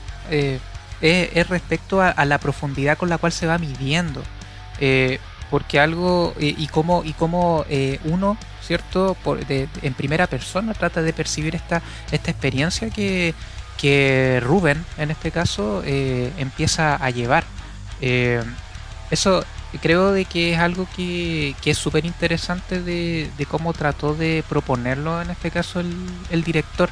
[1.00, 4.22] es, respecto a, la profundidad con la cual se va midiendo.
[5.50, 7.64] porque algo y cómo, y cómo
[8.04, 9.16] uno ¿cierto?
[9.48, 13.34] en primera persona trata de percibir esta, esta experiencia que,
[13.76, 17.44] que Rubén, en este caso, eh, empieza a llevar.
[18.00, 18.42] Eh,
[19.10, 19.44] eso
[19.78, 25.30] creo de que es algo que, es súper interesante de, cómo trató de proponerlo, en
[25.30, 26.88] este caso, el, director.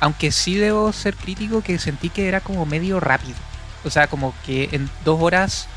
[0.00, 3.36] Aunque sí debo ser crítico que sentí que era como medio rápido.
[3.84, 5.68] O sea, como que en dos horas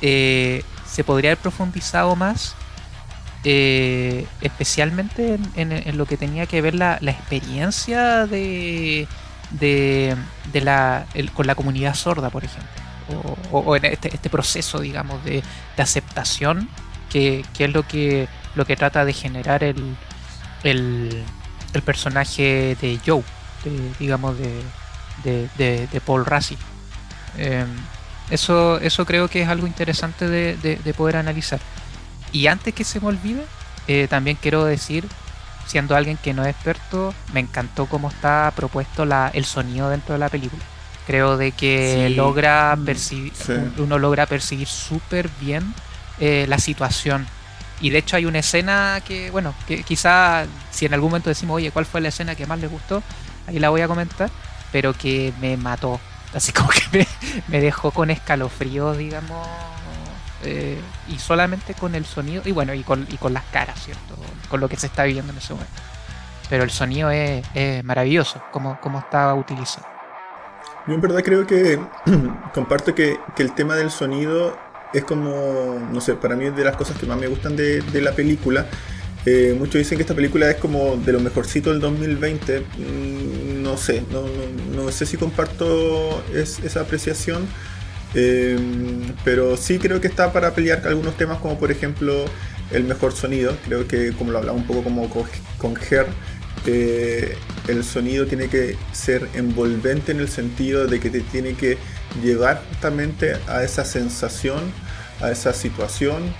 [0.00, 2.54] eh, se podría haber profundizado más
[3.44, 9.08] eh, especialmente en, lo que tenía que ver la, experiencia de,
[9.50, 10.16] de,
[10.60, 12.81] la, con la comunidad sorda, por ejemplo,
[13.50, 15.42] o, en este, este, proceso, digamos, de,
[15.78, 16.68] aceptación,
[17.10, 19.96] que, es lo que, lo que trata de generar el,
[20.64, 21.24] el,
[21.84, 23.24] personaje de Joe,
[23.98, 26.56] digamos, de, de, Paul Rassi.
[27.36, 27.68] Em,
[28.30, 31.60] eso, eso creo que es algo interesante de poder analizar.
[32.32, 33.44] Y antes que se me olvide,
[33.88, 35.06] eh, también quiero decir,
[35.66, 40.14] siendo alguien que no es experto, me encantó cómo está propuesto la, el sonido dentro
[40.14, 40.62] de la película.
[41.06, 43.32] Creo de que logra mm, percibir,
[43.78, 45.74] uno logra percibir súper bien
[46.20, 47.26] eh, la situación.
[47.80, 51.56] Y de hecho hay una escena que, bueno, que quizá si en algún momento decimos,
[51.56, 53.02] oye, ¿cuál fue la escena que más le gustó?
[53.48, 54.30] Ahí la voy a comentar,
[54.70, 55.98] pero que me mató.
[56.32, 57.06] Así como que me,
[57.48, 59.46] me dejó con escalofríos, digamos,
[60.44, 64.16] eh, y solamente con el sonido, y bueno, y con, y con las caras, ¿cierto?
[64.48, 65.72] Con lo que se está viviendo en ese momento.
[66.48, 67.44] Pero el sonido es,
[67.84, 69.86] maravilloso, como, como está utilizado.
[70.86, 71.78] Yo en verdad creo que
[72.54, 74.56] comparto que, el tema del sonido
[74.92, 77.82] es como, no sé, para mí es de las cosas que más me gustan de,
[78.00, 78.66] la película.
[79.24, 82.60] Eh, muchos dicen que esta película es como de lo mejorcito del 2020.
[82.60, 84.24] Mm, no sé, no,
[84.74, 87.46] no, sé si comparto esa apreciación.
[88.14, 92.24] Em, pero sí creo que está para pelear algunos temas como por ejemplo
[92.70, 93.56] el mejor sonido.
[93.64, 95.08] Creo que como lo hablaba un poco como
[95.58, 96.06] con Ger,
[96.66, 97.36] eh,
[97.68, 101.78] el sonido tiene que ser envolvente en el sentido de que te tiene que
[102.22, 104.60] llevar justamente a esa sensación,
[105.20, 106.34] a esa situación,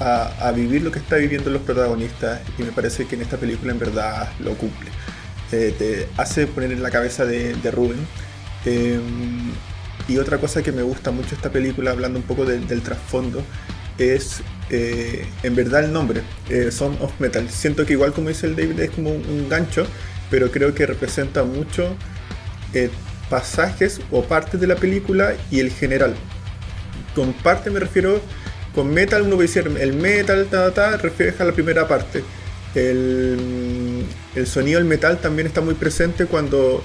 [0.00, 3.72] a, vivir lo que está viviendo los protagonistas y me parece que en esta película
[3.72, 4.90] en verdad lo cumple.
[5.52, 8.06] Eh, te hace poner en la cabeza de, de Rubén.
[8.64, 9.52] Em,
[10.08, 13.42] y otra cosa que me gusta mucho esta película, hablando un poco del trasfondo,
[13.98, 17.48] es eh, en verdad el nombre, eh, Son of Metal.
[17.50, 19.86] Siento que igual como dice el David es como un, gancho,
[20.30, 21.96] pero creo que representa mucho
[22.72, 22.90] eh,
[23.30, 26.14] pasajes o partes de la película y el general.
[27.14, 28.20] Con parte me refiero,
[28.74, 32.24] con metal uno puede decir el metal, ta, ta, refleja la primera parte.
[32.74, 36.82] El, el sonido del metal también está muy presente cuando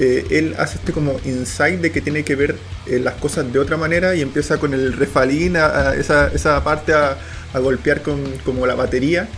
[0.00, 3.58] eh, él hace este como insight de que tiene que ver eh, las cosas de
[3.58, 7.18] otra manera y empieza con el refalín, a, esa, parte a,
[7.52, 9.28] golpear con como la batería.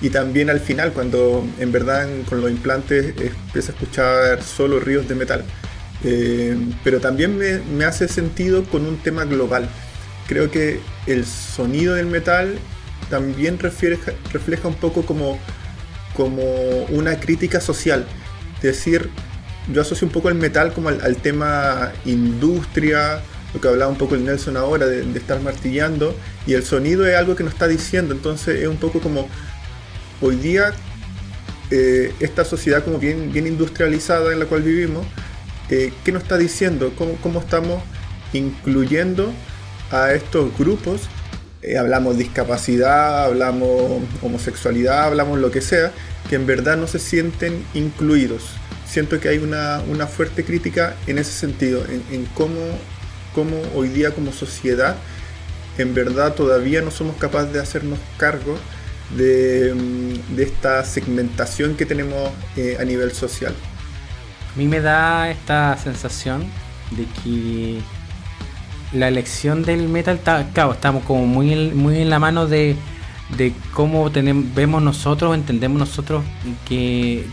[0.00, 5.06] Y también al final, cuando en verdad con los implantes empieza a escuchar solo ríos
[5.08, 5.44] de metal.
[6.02, 9.68] Eh, pero también me, hace sentido con un tema global.
[10.26, 12.58] Creo que el sonido del metal
[13.10, 15.38] también refleja, refleja un poco como,
[16.14, 16.42] como
[16.88, 18.06] una crítica social.
[18.56, 19.10] Es decir,
[19.72, 23.20] yo asocio un poco el metal como al, tema industria,
[23.52, 26.14] lo que hablaba un poco el Nelson ahora, de, estar martillando,
[26.46, 29.28] y el sonido es algo que nos está diciendo, entonces es un poco como
[30.20, 30.72] hoy día
[31.70, 35.06] eh, esta sociedad como bien, bien industrializada en la cual vivimos,
[35.68, 36.92] eh, ¿qué nos está diciendo?
[36.98, 37.82] ¿Cómo, ¿Cómo, estamos
[38.32, 39.32] incluyendo
[39.90, 41.02] a estos grupos,
[41.62, 45.92] eh, hablamos discapacidad, hablamos homosexualidad, hablamos lo que sea,
[46.28, 48.50] que en verdad no se sienten incluidos.
[48.86, 52.60] Siento que hay una, una fuerte crítica en ese sentido, en, cómo,
[53.34, 54.96] cómo hoy día como sociedad
[55.78, 58.58] en verdad todavía no somos capaces de hacernos cargo
[59.16, 63.54] de, mm, de esta segmentación que tenemos eh, a nivel social.
[64.54, 66.44] A mí me da esta sensación
[66.90, 67.80] de que
[68.92, 70.20] la elección del metal,
[70.52, 72.74] claro, estamos como muy muy en la mano de,
[73.36, 76.24] de cómo tenemos, vemos nosotros, entendemos nosotros
[76.68, 77.24] que,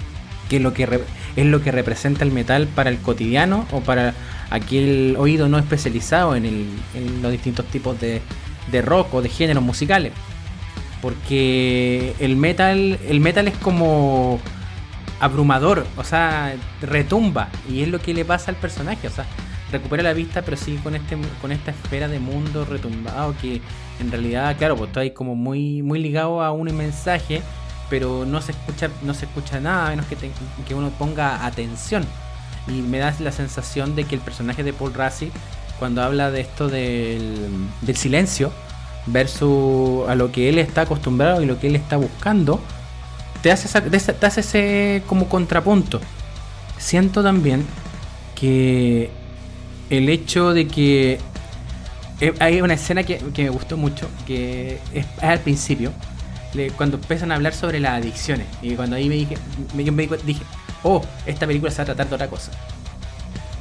[0.49, 1.01] que lo que
[1.35, 4.13] es lo que representa el metal para el cotidiano o para
[4.51, 8.21] aquel oído no especializado en, el- en los distintos tipos de,
[8.71, 10.13] de rock o de géneros musicales.
[11.01, 14.39] Porque el metal, el metal es como
[15.19, 19.25] abrumador, o sea, retumba y es lo que le pasa al personaje, o sea,
[19.71, 23.61] recupera la vista pero sigue con este con esta esfera de mundo retumbado que
[23.99, 27.41] en realidad, claro, pues está ahí como muy muy ligado a un mensaje,
[27.89, 30.31] pero no se escucha no se escucha nada a menos que te-
[30.67, 32.03] que uno ponga atención.
[32.67, 35.31] Y me da la sensación de que el personaje de Paul Rassi
[35.79, 37.47] cuando habla de esto del,
[37.81, 38.51] del silencio
[39.07, 42.59] versus a lo que él está acostumbrado y lo que él está buscando,
[43.41, 45.99] te hace, esa- te hace- ese como contrapunto.
[46.77, 47.65] Siento también
[48.35, 49.09] que
[49.89, 51.19] el hecho de que
[52.19, 55.91] eh, hay una escena que, me gustó mucho, que es, al principio,
[56.75, 58.47] cuando empiezan a hablar sobre las adicciones.
[58.61, 59.37] Y cuando ahí me dije,
[59.77, 60.41] yo me dije,
[60.83, 62.51] oh, esta película se va a tratar de otra cosa.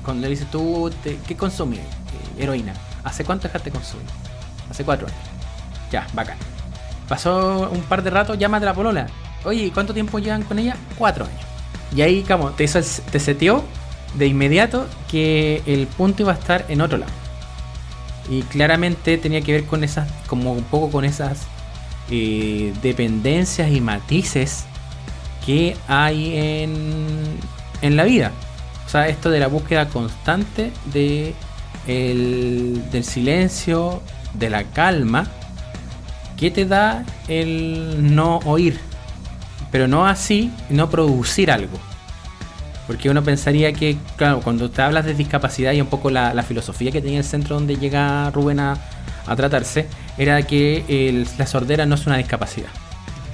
[0.02, 1.80] Cuando le dices, tú, te- ¿qué consumes?
[1.80, 2.72] Eh, heroína.
[3.04, 4.06] ¿Hace cuánto dejaste de consumir?
[4.70, 5.18] Hace cuatro años.
[5.90, 6.36] Ya, bacán.
[7.08, 9.06] Pasó un par de rato, llama a la polola.
[9.44, 10.76] Oye, ¿y ¿cuánto tiempo llevan con ella?
[10.98, 11.40] Cuatro años.
[11.94, 13.64] Y ahí, como, te, hizo el- te seteó
[14.14, 17.12] de inmediato que el punto iba a estar en otro lado.
[18.28, 21.42] Y claramente tenía que ver con esas, como un poco con esas
[22.10, 24.64] eh, dependencias y matices
[25.44, 27.38] que hay en,
[27.82, 28.32] en la vida.
[28.84, 31.34] O sea, esto de la búsqueda constante de
[31.86, 34.02] el- del silencio,
[34.34, 35.28] de la calma,
[36.36, 38.78] que te da el no oír.
[39.72, 41.78] Pero no así, no producir algo.
[42.86, 46.92] Porque uno pensaría que, claro, cuando te hablas de discapacidad y un poco la, filosofía
[46.92, 48.78] que tenía el centro donde llega Rubén a,
[49.36, 52.68] tratarse, era que la sordera no es una discapacidad.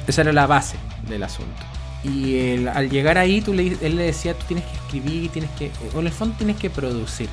[0.06, 1.62] Esa era la base del asunto.
[2.02, 5.50] Y el- al llegar ahí, tú le, él le decía, tú tienes que escribir, tienes
[5.50, 7.28] que, o en el fondo tienes que producir.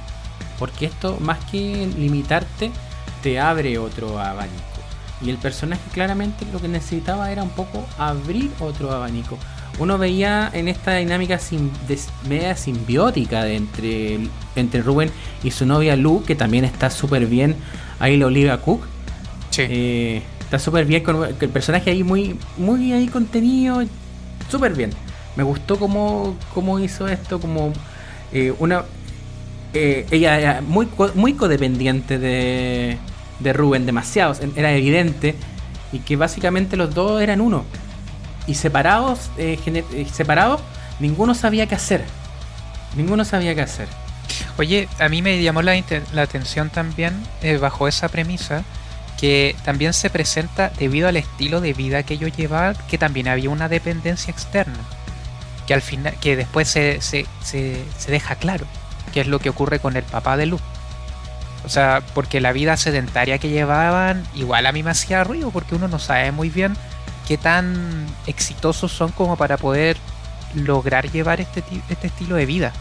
[0.60, 2.70] Porque esto, más que limitarte,
[3.24, 4.69] te abre otro abanico.
[5.22, 9.38] Y el personaje claramente lo que necesitaba era un poco abrir otro abanico.
[9.78, 14.20] Uno veía en esta dinámica sim- de- media simbiótica de entre,
[14.56, 15.12] entre Rubén
[15.44, 17.56] y su novia Lu, que también está súper bien.
[18.00, 18.82] Ahí la Olivia Cook.
[19.52, 19.64] Sí.
[19.70, 23.84] Eh, está súper bien con el personaje ahí muy, muy ahí contenido.
[24.50, 24.92] Súper bien.
[25.36, 27.72] Me gustó cómo, cómo hizo esto, como
[28.34, 28.84] eh, una.
[29.74, 32.98] eh, ella era muy, muy codependiente de,
[33.40, 34.36] de Rubén, demasiado.
[34.56, 35.36] Era evidente.
[35.92, 37.66] Y que básicamente los dos eran uno.
[38.48, 40.62] Y separados, eh, eh, separados,
[41.00, 42.04] ninguno sabía qué hacer.
[42.96, 43.88] Ninguno sabía qué hacer.
[44.58, 45.82] Oye, a mí me llamó la,
[46.14, 48.64] la atención también, eh, bajo esa premisa,
[49.20, 53.50] que también se presenta debido al estilo de vida que ellos llevaban, que también había
[53.50, 54.80] una dependencia externa.
[55.68, 58.66] Que al final, que después se, se, se, se deja claro,
[59.14, 60.62] que es lo que ocurre con el papá de Luz.
[61.70, 65.76] O sea, porque la vida sedentaria que llevaban, igual a mí me hacía ruido, porque
[65.76, 66.76] uno no sabe muy bien
[67.28, 69.96] qué tan exitosos son como para poder
[70.56, 72.74] lograr llevar este, este estilo de vida.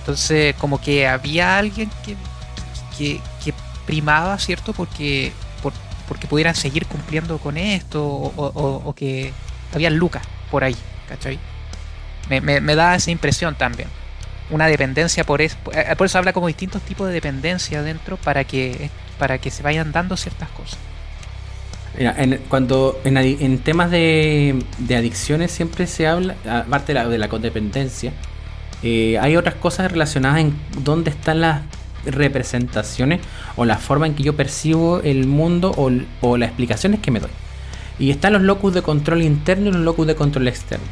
[0.00, 2.16] Entonces, como que había alguien que,
[2.98, 3.20] que,
[3.86, 4.72] primaba, ¿cierto?
[4.72, 5.72] Porque, por-
[6.08, 9.32] porque pudieran seguir cumpliendo con esto, o, o- o- o que
[9.72, 10.74] había lucas por ahí,
[11.08, 11.38] ¿cachai?
[12.28, 13.88] Me, me- me da esa impresión también.
[14.50, 15.56] Una dependencia por eso.
[15.96, 19.92] Por eso habla como distintos tipos de dependencia dentro para que, para que se vayan
[19.92, 20.78] dando ciertas cosas.
[21.98, 27.18] Mira, en, cuando en, en temas de, adicciones siempre se habla, aparte de la, de
[27.18, 28.12] la codependencia,
[28.82, 31.62] eh, hay otras cosas relacionadas en dónde están las
[32.04, 33.20] representaciones
[33.56, 35.72] o la forma en que yo percibo el mundo
[36.20, 37.30] o las explicaciones que me doy.
[37.98, 40.86] Y están los locus de control interno y los locus de control externo.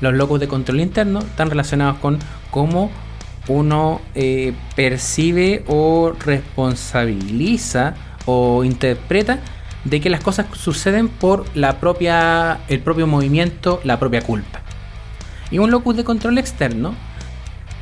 [0.00, 2.18] Los locus de control interno están relacionados con
[2.50, 2.90] cómo
[3.48, 7.94] uno eh, percibe o responsabiliza
[8.26, 9.40] o interpreta
[9.84, 14.62] de que las cosas suceden por la propia, el propio movimiento, la propia culpa.
[15.50, 16.94] Y un locus de control externo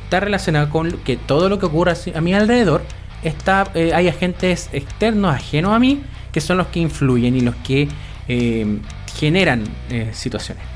[0.03, 2.83] está relacionado con que todo lo que ocurre a mi alrededor
[3.23, 7.55] está, eh, hay agentes externos, ajenos a mí, que son los que influyen y los
[7.55, 7.87] que
[8.27, 8.79] eh,
[9.15, 10.72] generan eh, situaciones.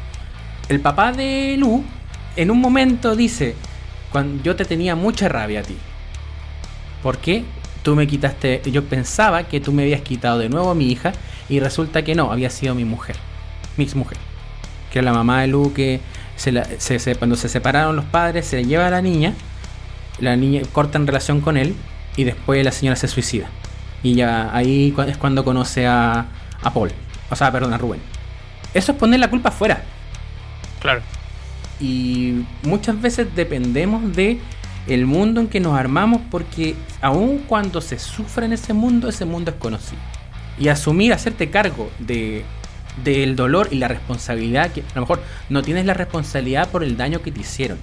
[0.70, 1.84] El papá de Lu
[2.36, 3.56] en un momento dice,
[4.12, 5.78] cuando yo te tenía mucha rabia a ti.
[7.02, 7.46] ¿Por qué?
[7.84, 11.14] Tú me quitaste, yo pensaba que tú me habías quitado de nuevo a mi hija
[11.48, 13.16] y resulta que no, había sido mi mujer,
[13.78, 14.18] mi ex mujer,
[14.92, 16.02] que la mamá de Lu que
[16.36, 19.34] se cuando se separaron los padres se le lleva a la niña,
[20.20, 21.76] la niña corta en relación con él
[22.18, 23.48] y después la señora se suicida.
[24.04, 26.26] Y ya ahí es cuando conoce a,
[26.62, 26.92] a Paul,
[27.30, 28.02] o sea, perdón, a Rubén.
[28.74, 29.82] Eso es poner la culpa afuera.
[30.80, 31.02] Claro.
[31.80, 34.40] Y muchas veces dependemos de
[34.88, 39.26] el mundo en que nos armamos porque aun cuando se sufre en ese mundo, ese
[39.26, 40.02] mundo es conocido.
[40.60, 42.44] Y asumir, hacerte cargo de
[43.04, 46.98] del dolor y la responsabilidad que a lo mejor no tienes la responsabilidad por el
[46.98, 47.78] daño que te hicieron,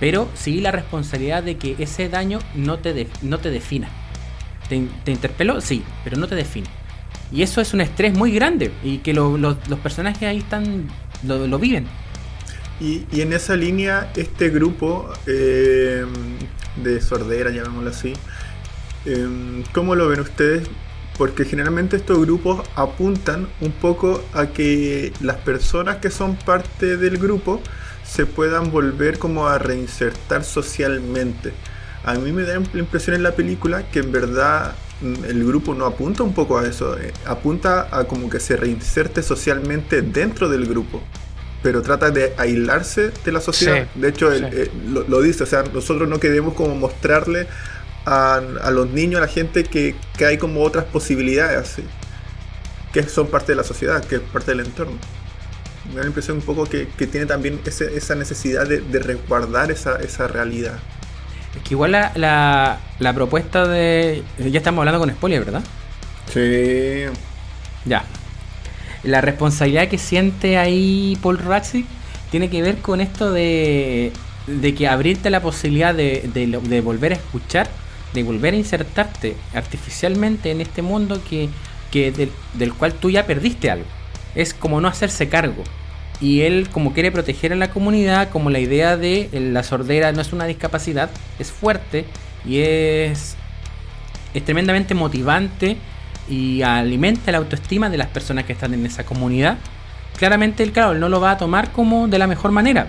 [0.00, 3.88] pero sí la responsabilidad de que ese daño no te, no te defina.
[4.68, 5.60] ¿Te, ¿Te, interpeló?
[5.60, 6.68] Sí, pero no te define.
[7.30, 10.88] Y eso es un estrés muy grande y que lo, lo, los personajes ahí están
[11.22, 11.86] lo viven.
[12.80, 16.06] Y, en esa línea, este grupo eh,
[16.76, 18.12] de sordera, llamémoslo así,
[19.04, 20.68] eh, ¿cómo lo ven ustedes?
[21.16, 27.18] Porque generalmente estos grupos apuntan un poco a que las personas que son parte del
[27.18, 27.60] grupo
[28.04, 31.52] se puedan volver como a reinsertar socialmente.
[32.04, 35.74] A mí me da la impresión en la película que en verdad mm, el grupo
[35.74, 40.48] no apunta un poco a eso, eh, apunta a como que se reinserte socialmente dentro
[40.48, 41.02] del grupo
[41.62, 43.86] pero trata de aislarse de la sociedad.
[43.92, 44.44] Sí, de hecho, sí.
[44.44, 47.46] eh, lo, lo, dice, o sea, nosotros no queremos como mostrarle
[48.06, 51.84] a, a los niños, a la gente, que, que, hay como otras posibilidades, ¿sí?
[52.92, 54.98] que son parte de la sociedad, que es parte del entorno.
[55.90, 58.98] Me da la impresión un poco que, que tiene también ese, esa necesidad de, de
[58.98, 60.78] resguardar esa, esa, realidad.
[61.56, 64.22] Es que igual la, la, la propuesta de...
[64.38, 65.62] Ya estamos hablando con spoiler, ¿verdad?
[66.32, 67.04] Sí.
[67.86, 68.04] Ya,
[69.02, 71.86] la responsabilidad que siente ahí Paul Ratzi
[72.30, 74.12] tiene que ver con esto de,
[74.46, 77.68] de que abrirte la posibilidad de, de, de, volver a escuchar,
[78.14, 81.48] de volver a insertarte artificialmente en este mundo que,
[81.90, 83.86] que del, del, cual tú ya perdiste algo.
[84.34, 85.62] Es como no hacerse cargo.
[86.20, 90.20] Y él como quiere proteger a la comunidad, como la idea de la sordera no
[90.20, 92.04] es una discapacidad, es fuerte
[92.44, 93.36] y es,
[94.34, 95.76] es tremendamente motivante
[96.28, 99.58] y alimenta la autoestima de las personas que están en esa comunidad,
[100.16, 102.88] claramente el claro, no lo va a tomar como de la mejor manera.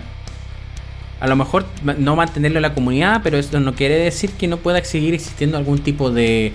[1.20, 1.66] A lo mejor
[1.98, 5.58] no mantenerlo en la comunidad, pero eso no quiere decir que no pueda seguir existiendo
[5.58, 6.54] algún tipo de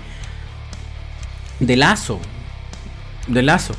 [1.60, 2.20] de lazo,
[3.26, 3.74] de lazo,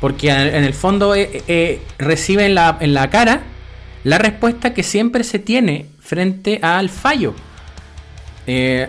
[0.00, 3.42] porque en el fondo eh, eh, recibe en la, en la cara
[4.04, 7.34] la respuesta que siempre se tiene frente al fallo.
[8.46, 8.88] Eh,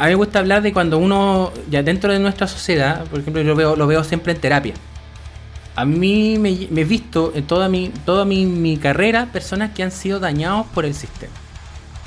[0.00, 3.42] a mí me gusta hablar de cuando uno, ya dentro de nuestra sociedad, por ejemplo,
[3.42, 4.72] yo lo veo, lo veo siempre en terapia.
[5.76, 9.90] A mí me, he visto en toda, mi, toda mi, mi, carrera personas que han
[9.90, 11.34] sido dañados por el sistema.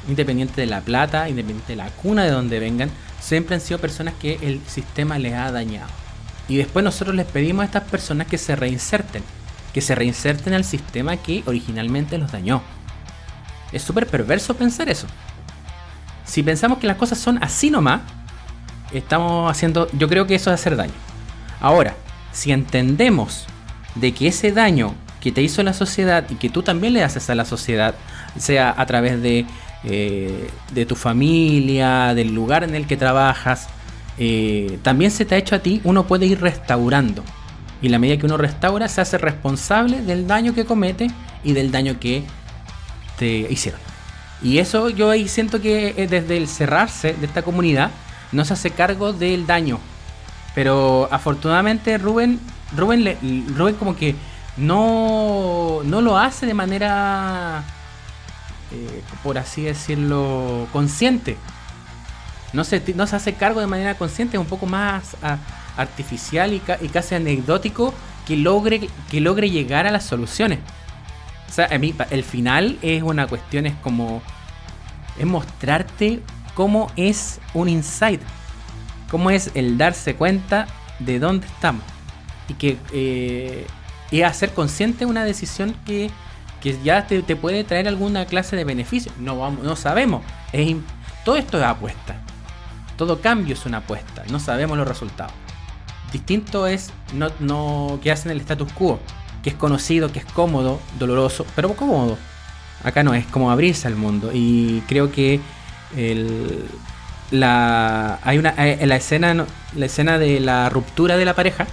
[0.08, 2.90] Independiente de la plata, independiente de la cuna de donde vengan,
[3.22, 5.90] siempre han sido personas que el sistema les ha dañado.
[6.48, 9.22] Y después nosotros les pedimos a estas personas que se reinserten,
[9.72, 12.64] que se reinserten al sistema que originalmente los dañó.
[13.72, 15.06] Es súper perverso pensar eso
[16.26, 18.02] si pensamos que las cosas son así nomás,
[18.94, 20.94] estamos haciendo, yo creo que eso es hacer daño.
[21.60, 21.96] Ahora,
[22.32, 23.46] si entendemos
[23.96, 27.30] de que ese daño que te hizo la sociedad y que tú también le haces
[27.30, 27.96] a la sociedad,
[28.38, 29.46] sea a través de,
[29.84, 33.70] eh, de tu familia, del lugar en el que trabajas,
[34.18, 37.24] eh, también se te ha hecho a ti, uno puede ir restaurando.
[37.82, 41.08] Y la medida que uno restaura, se hace responsable del daño que comete
[41.44, 42.24] y del daño que
[43.18, 43.93] te hicieron.
[44.44, 47.92] Y eso yo ahí siento que eh, desde el cerrarse de esta comunidad
[48.34, 49.80] no se hace cargo del daño.
[50.54, 52.40] Pero afortunadamente Rubén,
[52.76, 53.18] Rubén, le,
[53.56, 54.16] Rubén como que
[54.58, 57.64] no, no lo hace de manera,
[58.72, 61.38] eh, por así decirlo, consciente.
[62.52, 65.38] No se, no se hace cargo de manera consciente, es un poco más a,
[65.78, 67.94] artificial y, y, casi anecdótico
[68.28, 70.60] que logre, que logre llegar a las soluciones.
[71.54, 74.24] Sea, a mí el final es una cuestión, es como.
[75.20, 76.20] Es mostrarte
[76.56, 78.20] cómo es un insight.
[79.12, 80.66] Cómo es el darse cuenta
[80.98, 81.84] de dónde estamos.
[82.48, 82.80] Y que.
[82.92, 83.68] Eh,
[84.26, 86.10] hacer consciente una decisión que,
[86.60, 89.12] que ya te, te, puede traer alguna clase de beneficio.
[89.20, 90.24] No, vamos, no sabemos.
[90.54, 90.76] Es,
[91.24, 92.16] todo esto es apuesta.
[92.98, 94.24] Todo cambio es una apuesta.
[94.32, 95.34] No sabemos los resultados.
[96.12, 99.00] Distinto es no, no que hacen el status quo
[99.44, 102.18] que es conocido, que es cómodo, doloroso, pero cómodo.
[102.84, 104.32] Acá no, es como abrirse al mundo.
[104.34, 105.40] Y creo que
[105.96, 106.66] el,
[107.32, 111.66] la hay una eh, la escena la escena de la ruptura de la pareja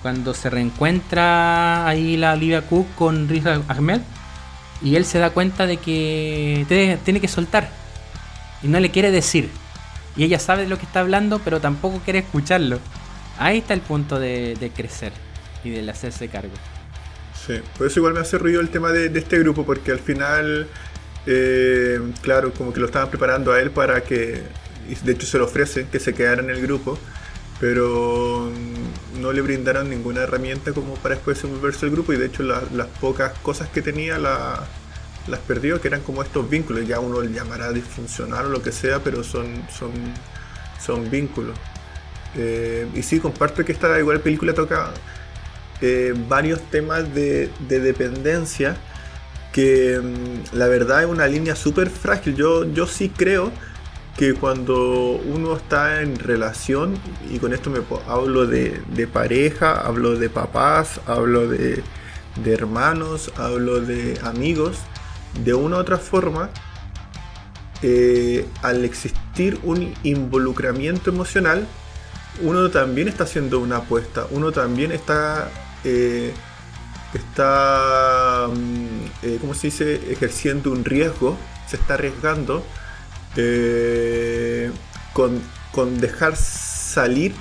[0.00, 4.00] cuando se reencuentra ahí la Olivia Cook con Riz Ahmed
[4.82, 7.68] y él se da cuenta de que tiene que soltar
[8.62, 9.50] y no le quiere decir
[10.16, 12.78] y ella sabe de lo que está hablando pero tampoco quiere escucharlo
[13.38, 15.12] ahí está el punto de, de crecer
[15.62, 16.54] y de hacerse cargo
[17.46, 20.00] Sí, por eso igual me hace ruido el tema de, de este grupo, porque al
[20.00, 20.68] final,
[21.26, 24.42] eh, claro, como que lo estaban preparando a él para que,
[24.88, 26.98] y de hecho se lo ofrecen, que se quedara en el grupo,
[27.60, 32.26] pero mm, no le brindaron ninguna herramienta como para después desenvolverse el grupo, y de
[32.26, 34.66] hecho la- las pocas cosas que tenía la-
[35.26, 38.72] las perdió, que eran como estos vínculos, ya uno le llamará disfuncional o lo que
[38.72, 39.92] sea, pero son, son,
[40.78, 41.56] son vínculos.
[42.34, 44.92] Eh, y sí, comparto que esta igual película toca
[45.80, 48.76] eh, varios temas de, de dependencia
[49.52, 52.36] que mm, la verdad es una línea súper frágil.
[52.36, 53.50] Yo, yo sí creo
[54.16, 56.98] que cuando uno está en relación,
[57.30, 61.82] y con esto me hablo de, pareja, hablo de papás, hablo de,
[62.44, 64.78] de hermanos, hablo de amigos,
[65.42, 66.50] de una u otra forma,
[67.82, 71.66] eh, al existir un involucramiento emocional,
[72.42, 75.50] uno también está haciendo una apuesta, uno también está,
[75.84, 76.32] eh,
[77.14, 82.64] está, mm, eh, ¿cómo se dice?, ejerciendo un riesgo, se está arriesgando
[83.36, 84.70] eh,
[85.12, 85.40] con,
[85.72, 87.34] con dejar salir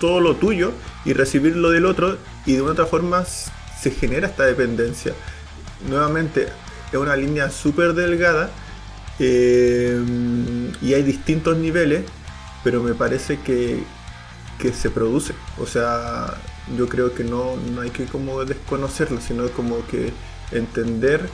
[0.00, 0.72] todo lo tuyo
[1.04, 5.14] y recibir lo del otro y de una otra forma se genera esta dependencia.
[5.88, 6.48] Nuevamente,
[6.92, 8.50] es una línea súper delgada
[9.18, 12.04] y hay distintos niveles,
[12.64, 13.84] pero me parece que,
[14.58, 15.34] que se produce.
[15.58, 16.34] O sea,
[16.76, 20.12] yo creo que no, no hay que como desconocerlo, sino como que
[20.52, 21.28] entender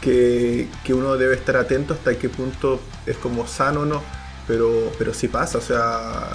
[0.00, 4.02] que, que uno debe estar atento hasta qué punto es como sano o no.
[4.46, 6.30] Pero, pero sí pasa, o sea,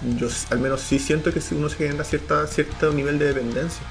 [0.00, 3.82] yo al menos sí siento que uno se genera cierta, cierto nivel de dependencia.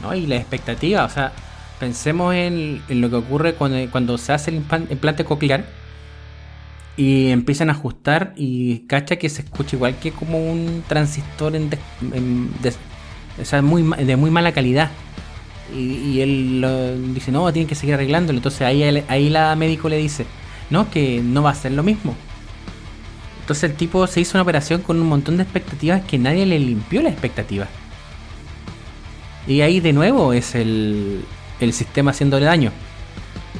[0.00, 0.14] ¿no?
[0.14, 1.32] Y la expectativa, o sea,
[1.78, 5.66] pensemos en, en lo que ocurre cuando, cuando se hace el implan- implante coclear
[6.96, 11.70] y empiezan a ajustar y cacha que se escucha igual que como un transistor en
[11.70, 11.80] des-
[12.12, 12.52] en
[13.40, 14.90] o sea, muy, ma- de muy mala calidad.
[15.74, 18.38] Y, y él dice, no, tienen que seguir arreglándolo.
[18.38, 20.26] Entonces ahí, ahí la médico le dice,
[20.70, 22.14] no, que no va a ser lo mismo.
[23.40, 26.58] Entonces el tipo se hizo una operación con un montón de expectativas que nadie le
[26.58, 27.66] limpió la expectativa.
[29.46, 31.24] Y ahí de nuevo es el,
[31.60, 32.70] el sistema haciéndole daño.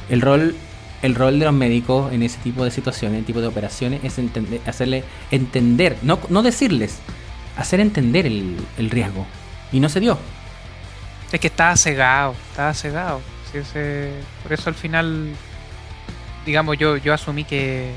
[0.09, 0.55] El rol,
[1.01, 4.17] el rol de los médicos en ese tipo de situaciones, en tipo de operaciones, es
[4.19, 6.99] entender, hacerle entender, no, no decirles,
[7.57, 9.25] hacer entender el, el riesgo.
[9.73, 10.17] Y no se dio.
[11.31, 13.21] Es que estaba cegado, estaba cegado.
[13.51, 14.13] Sí, ese-
[14.43, 15.33] por eso al final,
[16.45, 17.91] digamos, yo, yo asumí que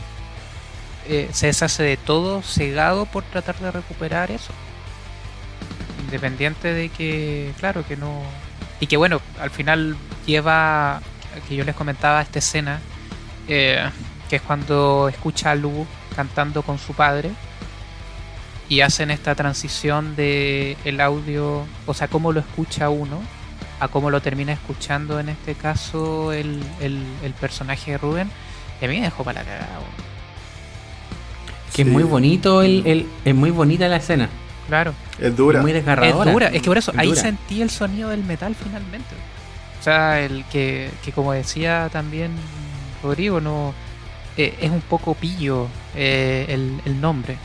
[1.08, 4.52] eh, se deshace de todo cegado por tratar de recuperar eso.
[6.04, 8.22] Independiente de que, claro, que no...
[8.80, 9.96] Y que bueno, al final
[10.26, 11.00] lleva,
[11.48, 12.80] que yo les comentaba esta escena,
[13.48, 13.88] eh,
[14.28, 17.30] que es cuando escucha a Lu cantando con su padre
[18.68, 23.20] y hacen esta transición de el audio, o sea, cómo lo escucha uno
[23.78, 28.30] a cómo lo termina escuchando en este caso el, el, el personaje de Rubén.
[28.80, 29.78] Y a mí me dejó para la cagada.
[31.74, 34.28] Que es muy bonito, el, el- es muy bonita la escena.
[34.66, 34.94] Claro.
[35.20, 35.58] Es dura.
[35.58, 36.30] Es muy desgarradora.
[36.30, 37.20] Es dura, es que por eso Es ahí dura.
[37.20, 39.14] sentí el sonido del metal finalmente.
[39.78, 42.32] O sea, el que, que como decía también
[43.02, 43.74] Rodrigo, no
[44.36, 47.36] eh, es un poco pillo eh, el, el nombre.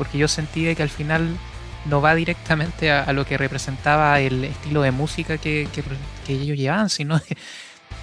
[0.00, 1.36] Porque yo sentí de que al final
[1.84, 5.84] no va directamente a, a lo que representaba el estilo de música que, que-
[6.26, 7.36] que ellos llevaban, sino que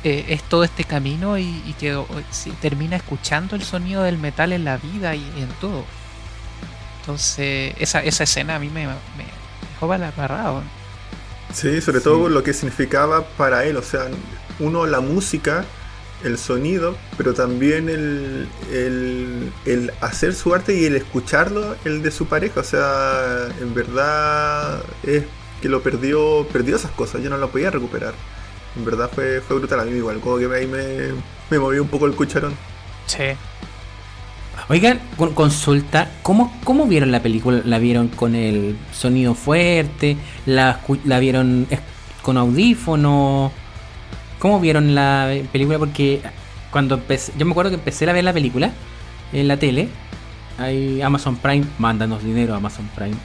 [0.03, 4.17] eh, es todo este camino y, y que o- si termina escuchando el sonido del
[4.19, 5.83] metal en la vida y, en todo.
[7.01, 9.25] Entonces, esa, esa escena a mí me, me
[9.73, 10.63] dejó weón.
[11.53, 12.03] Sí, sobre Sí.
[12.03, 14.07] todo lo que significaba para él, o sea,
[14.59, 15.65] uno la música,
[16.23, 18.47] el sonido, pero también el,
[19.65, 24.81] el, hacer su arte y el escucharlo, el de su pareja, o sea, en verdad
[25.03, 25.23] es
[25.61, 28.13] que lo perdió, perdió esas cosas, ya no lo podía recuperar.
[28.75, 31.13] En verdad fue, fue brutal a mí igual, como que ahí me,
[31.49, 32.53] me movió un poco el cucharón.
[33.07, 33.23] Sí.
[34.69, 37.61] Oigan, con- consulta, ¿cómo, ¿cómo vieron la película?
[37.63, 40.17] ¿La vieron con el sonido fuerte?
[40.45, 41.67] ¿La, la vieron
[42.21, 43.51] con audífono?
[44.39, 45.79] ¿Cómo vieron la película?
[45.79, 46.21] Porque
[46.71, 48.71] cuando empecé, yo me acuerdo que empecé a ver la película
[49.33, 49.89] en la tele.
[50.59, 53.15] Hay Amazon Prime, mándanos dinero Amazon Prime.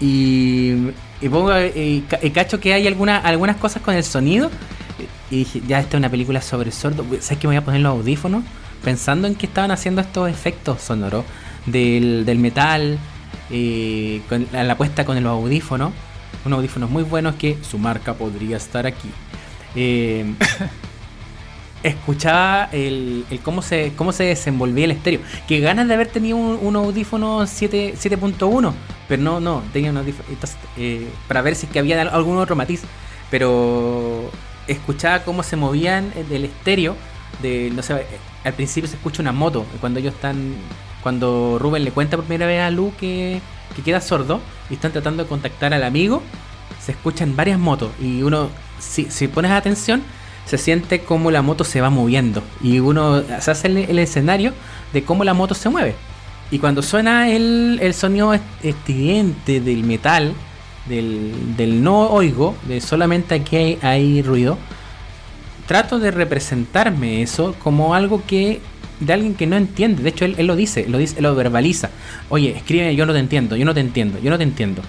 [0.00, 0.90] Y,
[1.20, 4.50] y pongo, y ca- y cacho que hay alguna, algunas cosas con el sonido.
[5.30, 7.04] Y dije, ya esta es una película sobre sordo.
[7.20, 8.42] ¿Sabes que me voy a poner los audífonos?
[8.84, 11.24] pensando en que estaban haciendo estos efectos sonoros
[11.66, 12.96] del, del metal,
[13.50, 15.92] eh, con la apuesta con los audífonos,
[16.44, 19.10] unos audífonos muy buenos que su marca podría estar aquí.
[19.74, 20.34] Eh,
[21.82, 25.20] escuchaba el, el cómo, se, cómo se desenvolvía el estéreo.
[25.46, 28.72] Que ganas de haber tenido un, un audífono 7 7.1,
[29.08, 30.28] pero no, no, tenía un audífono.
[30.76, 32.82] eh, para ver si es que había algún otro matiz.
[33.30, 34.30] Pero
[34.66, 36.96] escuchaba cómo se movían del estéreo.
[37.42, 38.06] De, no sé,
[38.44, 39.64] al principio se escucha una moto.
[39.80, 40.54] Cuando ellos están.
[41.02, 43.40] Cuando Rubén le cuenta por primera vez a Lu que,
[43.76, 46.22] que queda sordo y están tratando de contactar al amigo,
[46.80, 47.92] se escuchan varias motos.
[48.00, 50.02] Y uno, si, si pones atención,
[50.46, 52.42] se siente como la moto se va moviendo.
[52.62, 54.52] Y uno se hace el, escenario
[54.92, 55.94] de cómo la moto se mueve.
[56.50, 60.32] Y cuando suena el, el sonido est- estridente del metal,
[60.88, 64.56] del, del no oigo, de solamente aquí hay, ruido,
[65.66, 68.60] trato de representarme eso como algo que
[69.00, 70.02] de alguien que no entiende.
[70.02, 71.90] De hecho, él, él lo dice, lo dice, lo verbaliza.
[72.30, 74.82] Oye, escribe, yo no te entiendo, yo no te entiendo, yo no te entiendo.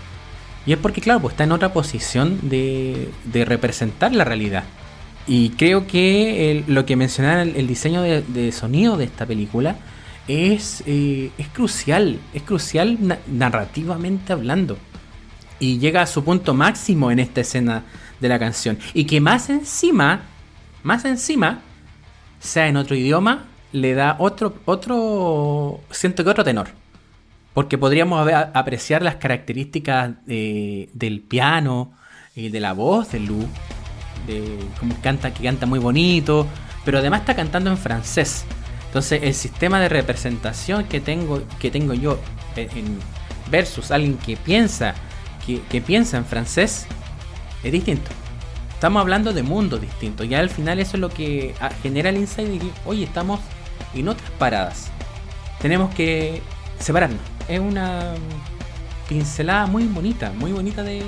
[0.70, 4.66] Y es porque, claro, pues está en otra posición de, representar la realidad.
[5.26, 9.78] Y creo que lo que mencionaba el, diseño de, sonido de esta película
[10.28, 14.78] es, eh, es crucial, es crucial na- narrativamente hablando.
[15.60, 17.86] Y llega a su punto máximo en esta escena
[18.20, 18.78] de la canción.
[18.94, 20.22] Y que más encima,
[20.84, 21.62] más encima,
[22.40, 26.68] sea en otro idioma, le da otro, otro, siento que otro tenor.
[27.60, 31.92] Porque podríamos apreciar las características de- del piano
[32.34, 33.46] y de la voz de Lu,
[34.26, 36.48] de cómo canta, que canta muy bonito,
[36.86, 38.46] pero además está cantando en francés.
[38.86, 42.18] Entonces el sistema de representación que tengo, que tengo yo
[42.56, 42.98] en-
[43.52, 44.96] versus alguien que piensa,
[45.46, 46.88] que, que piensa en francés,
[47.62, 48.10] es distinto.
[48.74, 50.30] Estamos hablando de mundos distintos.
[50.30, 53.42] Ya al final eso es lo que ah, genera el insight de que, oye, estamos
[53.94, 54.90] en otras paradas.
[55.62, 56.42] Tenemos que
[56.80, 57.20] separarnos.
[57.50, 58.14] Es una
[59.10, 61.04] pincelada muy bonita, muy bonita de,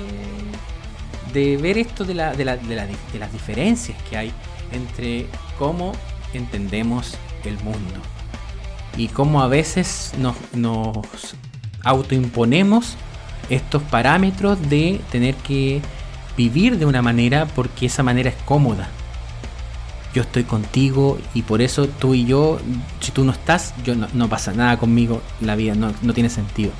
[1.32, 4.32] de ver esto de, la, de, de las diferencias que hay
[4.72, 5.26] entre
[5.58, 5.92] cómo
[6.34, 8.00] entendemos el mundo
[8.96, 10.96] y cómo a veces nos, nos
[11.84, 12.96] autoimponemos
[13.48, 15.80] estos parámetros de tener que
[16.36, 18.88] vivir de una manera porque esa manera es cómoda.
[20.14, 22.60] Yo estoy contigo y por eso tú y yo,
[23.00, 26.28] si tú no estás, yo no, no pasa nada conmigo, la vida no, no tiene
[26.28, 26.72] sentido.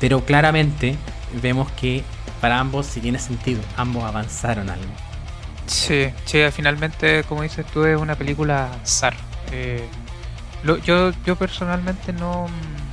[0.00, 0.96] Pero claramente
[1.42, 2.02] vemos que
[2.40, 4.86] para ambos sí tiene sentido, ambos avanzaron algo.
[5.66, 9.14] Sí, sí, finalmente, como dices tú, es una película zar.
[9.52, 9.86] Eh,
[10.84, 12.86] yo, yo personalmente no, mm,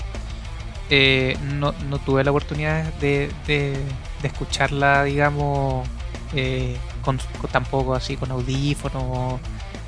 [0.89, 3.78] eh, no, no tuve la oportunidad de, de-
[4.21, 5.88] de escucharla, digamos,
[6.36, 9.39] eh, con, con- tampoco así con audífonos.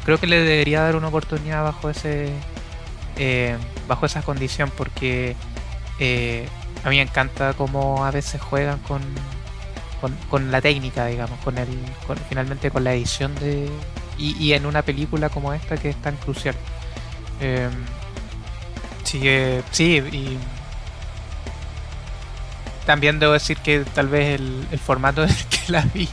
[0.05, 2.29] Creo que le debería dar una oportunidad bajo ese
[3.17, 3.57] eh,
[3.87, 5.35] bajo esa condición porque
[5.99, 6.47] eh,
[6.83, 9.01] a mí me encanta cómo a veces juegan con,
[10.29, 11.69] con, la técnica, digamos, con el
[12.05, 13.69] con- finalmente con la edición de
[14.17, 16.55] y, en una película como esta que es tan crucial.
[17.41, 17.69] Eh,
[19.03, 20.37] sí, que- sí, y
[22.85, 26.07] también debo decir que tal vez el, el formato en el que la vi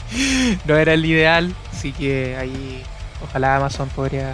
[0.65, 2.83] no era el ideal, así que ahí
[3.23, 4.33] ojalá Amazon podría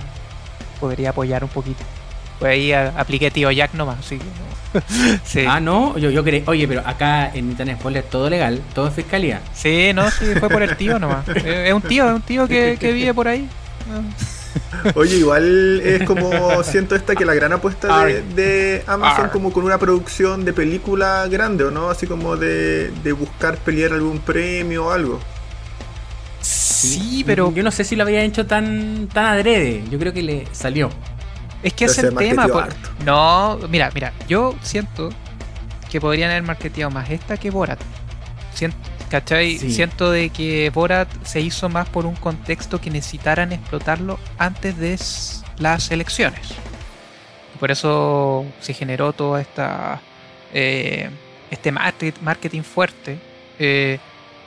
[0.79, 1.83] podría apoyar un poquito.
[2.39, 4.25] Pues ahí a- apliqué tío Jack nomás, así que
[5.25, 5.45] sí.
[5.47, 9.41] Ah, no, yo, yo creí, oye, pero acá en Internet Spoiler todo legal, todo fiscalía.
[9.53, 11.27] Sí, no, sí, fue por el tío nomás.
[11.43, 13.49] Eh, Es un tío, es un tío que, que vive por ahí.
[14.95, 19.63] Oye, igual es como siento esta que la gran apuesta de, de Amazon como con
[19.63, 21.89] una producción de película grande, ¿o no?
[21.89, 25.19] Así como de, de buscar pelear algún premio o algo.
[26.41, 30.23] Sí, pero Yo no sé si lo había hecho tan, tan adrede, yo creo que
[30.23, 30.89] le salió.
[31.61, 32.47] es que Pero es el tema.
[33.05, 35.09] No, mira, mira, yo siento
[35.91, 37.79] que podrían haber marketeado más esta que Borat.
[38.53, 38.77] Siento,
[39.09, 39.57] ¿Cachai?
[39.57, 39.71] Sí.
[39.73, 44.99] Siento de que Borat se hizo más por un contexto que necesitaran explotarlo antes de
[45.57, 46.41] las elecciones.
[47.59, 49.99] Por eso se generó toda esta
[50.53, 51.09] eh,
[51.49, 53.17] este market- marketing fuerte.
[53.57, 53.99] eh,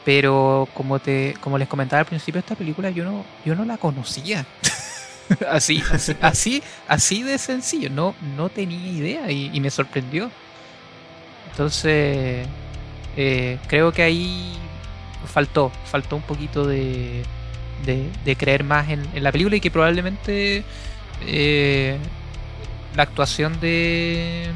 [0.04, 3.76] pero como te como les comentaba al principio esta película yo no yo no la
[3.78, 4.44] conocía.
[5.48, 7.88] así, así, así, así de sencillo.
[7.90, 10.30] No, no tenía idea y, y me sorprendió.
[11.50, 12.46] Entonces,
[13.16, 14.54] eh, creo que ahí
[15.26, 17.22] faltó, faltó un poquito de,
[17.84, 20.64] de, creer más en, la película y que probablemente
[21.26, 21.98] eh,
[22.94, 24.50] la actuación de,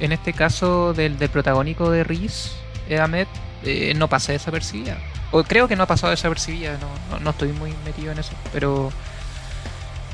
[0.00, 2.50] en este caso, del, del protagónico de Reese,
[2.88, 3.26] eh, Ahmed,
[3.64, 4.98] eh, no pase desapercibida.
[5.30, 8.34] O creo que no ha pasado desapercibida, no, no, no estoy muy metido en eso,
[8.52, 8.92] pero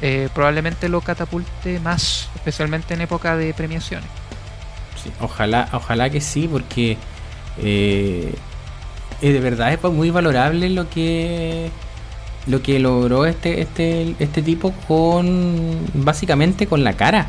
[0.02, 4.08] eh, probablemente lo catapulte más, especialmente en época de premiaciones.
[5.20, 6.96] Ojalá, ojalá que sí, porque
[7.62, 8.34] eh,
[9.22, 11.70] eh, de verdad es muy valorable lo que
[12.46, 17.26] lo que logró este este este tipo con básicamente con la cara.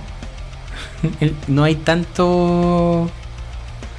[1.47, 3.09] no hay tanto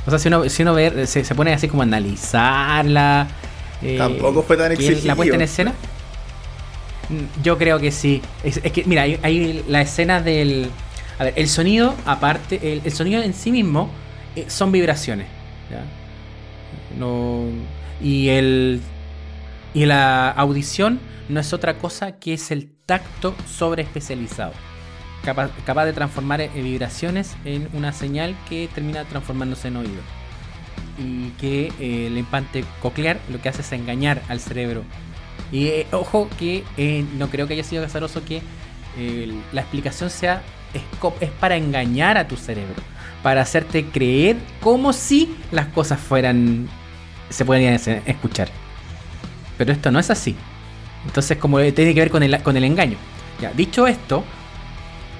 [0.06, 3.28] o sea, si uno, si uno ve, se, se pone así como a analizarla.
[3.82, 5.00] eh, Tampoco fue tan exigido.
[5.04, 5.74] ¿La puesta en escena?
[7.42, 8.22] Yo creo que sí.
[8.42, 10.70] Es, es que, mira, hay, hay la escena del.
[11.18, 13.90] A ver, el sonido, aparte, el, el sonido en sí mismo
[14.34, 15.26] eh, son vibraciones.
[15.70, 15.84] ¿ya?
[16.98, 17.44] No,
[18.02, 18.80] y el.
[19.74, 24.52] Y la audición no es otra cosa que es el tacto sobre especializado.
[25.24, 30.02] Capaz, capaz de transformar eh, vibraciones en una señal que termina transformándose en oído.
[30.98, 34.82] Y que eh, el implante coclear lo que hace es engañar al cerebro.
[35.50, 36.64] Y eh, ojo que
[37.16, 38.42] no creo que haya sido azaroso que
[39.52, 40.42] la explicación sea
[40.74, 40.82] es,
[41.20, 42.82] es para engañar a tu cerebro.
[43.22, 46.68] Para hacerte creer como si las cosas fueran.
[47.30, 48.48] Se podrían es- escuchar.
[49.58, 50.34] Pero esto no es así.
[51.06, 52.96] Entonces, como tiene que ver con el, con el engaño.
[53.40, 54.24] Ya, dicho esto,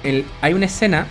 [0.03, 1.07] el- hay una escena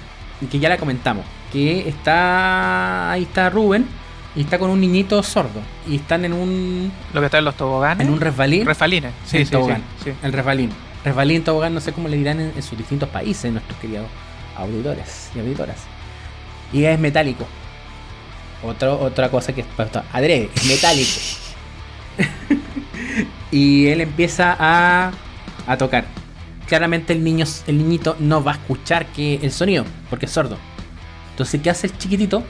[0.50, 1.24] que ya la comentamos.
[1.52, 3.10] Que está.
[3.12, 3.86] Ahí está Rubén.
[4.34, 5.60] Y está con un niñito sordo.
[5.86, 6.90] Y están en un.
[7.12, 8.06] Lo que está en los toboganes.
[8.06, 8.64] En un resbalín.
[8.64, 9.12] Refalines.
[9.26, 9.82] Sí, El sí, sí, tobogán.
[10.02, 10.12] sí.
[10.22, 10.70] El resbalín.
[11.04, 14.06] Resbalín, tobogán, no sé cómo le dirán en, en sus distintos países, nuestros queridos
[14.56, 15.76] auditores y auditoras.
[16.72, 17.46] Y es metálico.
[18.62, 21.10] Otro, otra cosa que es puesto adrede, es metálico.
[23.50, 25.12] y él empieza a,
[25.66, 26.04] a tocar.
[26.66, 30.56] Claramente el niño, el niñito no va a escuchar que el sonido, porque es sordo.
[31.30, 32.42] Entonces, ¿qué hace el chiquitito?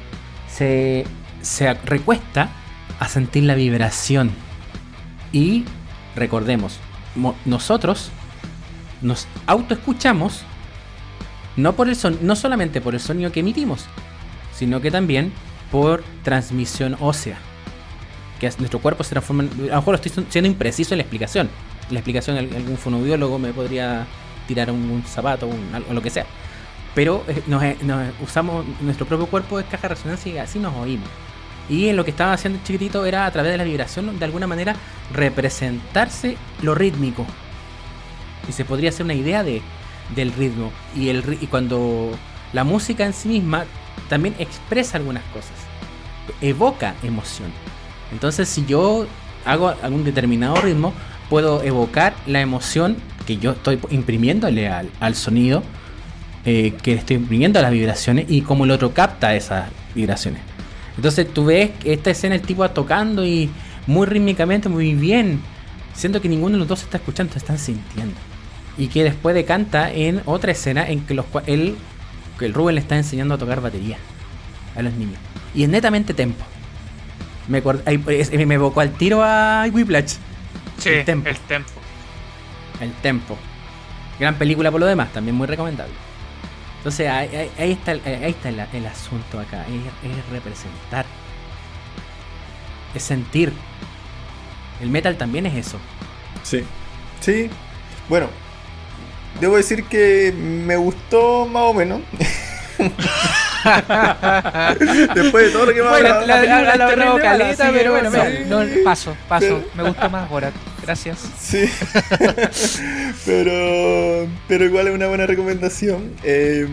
[0.49, 1.05] Se,
[1.41, 2.51] se recuesta
[3.01, 4.31] a sentir la vibración.
[5.33, 5.65] Y
[6.15, 6.79] recordemos,
[7.17, 8.11] mo- nosotros
[9.01, 10.43] nos autoescuchamos
[11.57, 13.87] no por el son no solamente por el sonido que emitimos,
[14.55, 15.33] sino que también
[15.73, 17.37] por transmisión ósea.
[18.39, 19.43] Que es- nuestro cuerpo se transforma.
[19.45, 21.51] en- a lo mejor estoy siendo impreciso en la explicación.
[21.91, 24.07] La explicación al- algún fonoaudiólogo me podría
[24.47, 26.27] tirar un, zapato un, algo- o lo que sea.
[26.95, 31.09] Pero eh, eh, usamos nuestro propio cuerpo de caja de resonancia y así nos oímos.
[31.71, 34.25] Y en lo que estaba haciendo el chiquitito era a través de la vibración, de
[34.25, 34.77] alguna manera,
[35.13, 37.25] representarse lo rítmico.
[38.49, 39.63] Y se podría hacer una idea de,
[40.15, 40.71] del ritmo.
[40.95, 42.11] Y, el, y cuando
[42.53, 43.65] la música en sí misma
[44.09, 45.53] también expresa algunas cosas,
[46.41, 47.51] evoca emoción.
[48.13, 49.07] Entonces, si yo
[49.45, 50.93] hago algún determinado ritmo,
[51.29, 55.63] puedo evocar la emoción que yo estoy imprimiéndole al, al sonido,
[56.45, 60.43] eh, que estoy imprimiendo a las vibraciones y cómo el otro capta esas vibraciones.
[60.97, 63.49] Entonces tú ves esta escena el tipo tocando y
[63.87, 65.41] muy rítmicamente, muy bien.
[65.95, 68.17] Siento que ninguno de los dos está escuchando, están sintiendo.
[68.77, 71.77] Y que después decanta en otra escena en que los él,
[72.39, 73.99] que el Rubén le está enseñando a tocar batería
[74.77, 75.19] a los niños.
[75.55, 76.45] Y es netamente tempo.
[77.49, 77.61] Me,
[78.47, 80.15] me evocó al tiro a Whiplash.
[80.79, 81.29] Sí, El tempo.
[81.29, 81.71] El tempo.
[82.81, 83.39] El tempo.
[84.19, 85.95] Gran película por lo demás, también muy recomendable.
[86.79, 91.05] Entonces ahí, ahí- ahí está, el, ahí está el, el asunto acá, es, es representar.
[92.95, 93.53] Es sentir.
[94.81, 95.79] El metal también es eso.
[96.43, 96.65] Sí.
[97.21, 97.49] Sí.
[98.09, 98.29] Bueno.
[99.41, 102.01] Debo decir que me gustó más o menos.
[105.15, 106.27] Después de todo lo que me ha Bueno, hablado.
[106.27, 108.45] la, la, la, la terrible caleta, pero bueno, no, mira, sí.
[108.49, 109.47] no, paso, paso.
[109.47, 110.55] Pero- Me gustó más Borat.
[110.83, 111.19] Gracias.
[111.41, 111.65] Sí.
[113.27, 116.13] pero, pero igual es una buena recomendación.
[116.25, 116.67] Eh,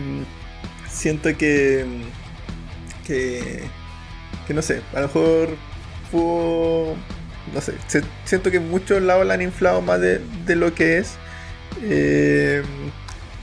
[0.90, 1.84] siento que,
[3.06, 3.62] que.
[4.46, 5.48] que no sé, a lo mejor
[6.10, 6.96] pudo.
[7.54, 10.98] No sé, se- siento que muchos lados la han inflado más de, de lo que
[10.98, 11.12] es.
[11.82, 12.62] Eh,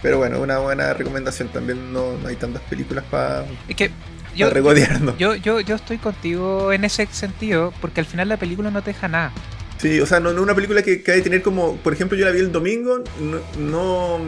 [0.07, 1.49] pero bueno, una buena recomendación.
[1.49, 3.91] También no, no hay tantas películas para Es que
[4.37, 5.17] yo, regodearnos.
[5.17, 8.91] yo, yo, yo estoy contigo en ese sentido, porque al final la película no te
[8.93, 9.33] deja nada.
[9.79, 12.17] Sí, o sea, no, no una película que, que hay que tener como, por ejemplo,
[12.17, 14.19] yo la vi el domingo, no, no,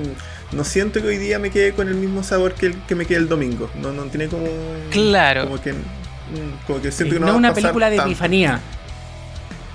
[0.52, 3.06] no siento que hoy día me quede con el mismo sabor que, el, que me
[3.06, 3.70] quede el domingo.
[3.82, 4.48] No, no tiene como...
[4.92, 5.46] Claro.
[5.46, 7.90] Como que, mm, como que siento que no no, es va a una pasar película
[7.90, 8.12] de tanto.
[8.12, 8.60] epifanía.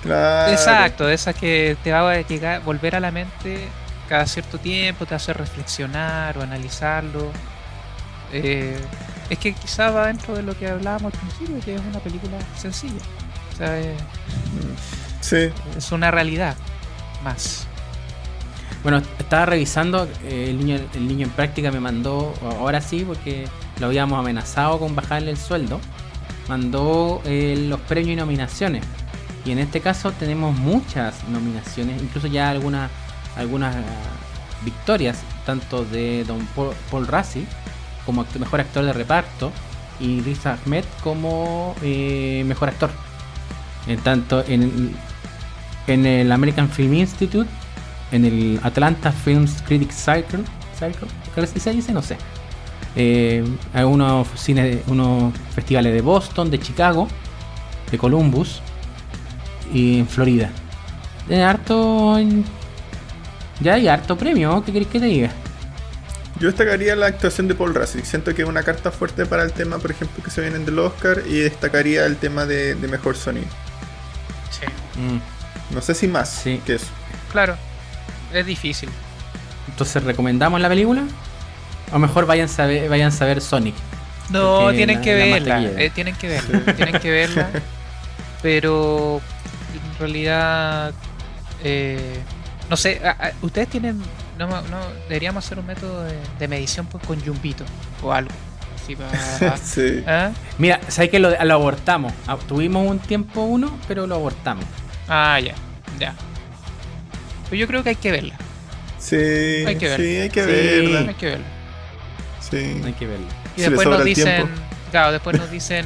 [0.03, 0.51] Claro.
[0.51, 3.69] Exacto, de esas que te va a llegar, volver a la mente
[4.07, 7.31] cada cierto tiempo, te hace reflexionar o analizarlo.
[8.31, 8.79] Eh,
[9.29, 12.37] es que quizá va dentro de lo que hablábamos al principio, que es una película
[12.57, 13.01] sencilla.
[13.53, 13.95] O sea, es,
[15.25, 16.55] Sí, es una realidad
[17.23, 17.65] más.
[18.83, 23.47] Bueno, estaba revisando, eh, el, niño, el niño en práctica me mandó, ahora sí, porque
[23.79, 25.79] lo habíamos amenazado con bajarle el sueldo,
[26.47, 28.83] mandó eh, los premios y nominaciones.
[29.45, 32.91] Y en este caso tenemos muchas nominaciones, incluso ya algunas
[33.35, 33.75] algunas
[34.63, 37.45] victorias, tanto de Don Paul, Paul Rassi
[38.05, 39.51] como mejor actor de reparto
[39.99, 42.91] y Riz Ahmed como eh, mejor actor.
[43.87, 44.95] En tanto en,
[45.87, 47.49] en el American Film Institute,
[48.11, 50.43] en el Atlanta Films Critics Circle,
[50.77, 51.91] Circle ¿qué se dice?
[51.91, 52.17] No sé.
[52.95, 57.07] Eh, hay unos cines, unos festivales de Boston, de Chicago,
[57.91, 58.61] de Columbus
[59.73, 60.49] y en Florida.
[61.27, 62.17] De harto.
[63.61, 65.29] Ya hay harto premio, ¿qué querés que te diga?
[66.39, 68.01] Yo destacaría la actuación de Paul Russell.
[68.03, 70.77] Siento que es una carta fuerte para el tema, por ejemplo, que se vienen del
[70.79, 71.21] Oscar.
[71.27, 73.47] Y destacaría el tema de, de mejor sonido.
[74.51, 74.65] Sí,
[74.99, 75.19] Mm,
[75.73, 76.61] No sé si más Sí.
[76.65, 76.87] que eso.
[77.31, 77.55] claro.
[78.33, 78.89] Es difícil.
[79.69, 81.03] Entonces, ¿recomendamos la película?
[81.93, 83.75] O mejor vayan a ver, vayan a ver Sonic.
[84.29, 85.25] No, Porque tienen la- que la
[85.55, 85.81] verla.
[85.81, 86.73] eh, tienen que verla.
[86.75, 87.49] tienen que verla.
[88.41, 89.21] Pero
[89.73, 90.91] en realidad,
[91.63, 92.19] eh,
[92.69, 93.01] no sé,
[93.41, 94.01] ustedes tienen,
[94.37, 97.63] no, no, deberíamos hacer un método de, de medición pues, con Jumbito
[98.01, 98.31] o algo.
[98.83, 100.03] Así para, Sí.
[100.07, 100.31] ¿Ah?
[100.57, 102.13] Mira, sabes que lo, lo abortamos.
[102.27, 104.65] Ah, Tuvimos un tiempo uno, pero lo abortamos.
[105.07, 105.53] Ah, ya,
[105.99, 106.13] ya.
[107.49, 108.35] Pero yo creo que hay que verla.
[108.99, 110.05] Sí, Hay que verla.
[110.05, 110.47] sí, hay que Sí.
[110.51, 110.99] verla.
[111.09, 111.45] Hay que verla.
[112.41, 112.81] Sí.
[112.85, 113.25] Hay que verlo.
[113.55, 114.61] Y Si después nos dicen, tiempo.
[114.91, 115.85] claro, después nos dicen,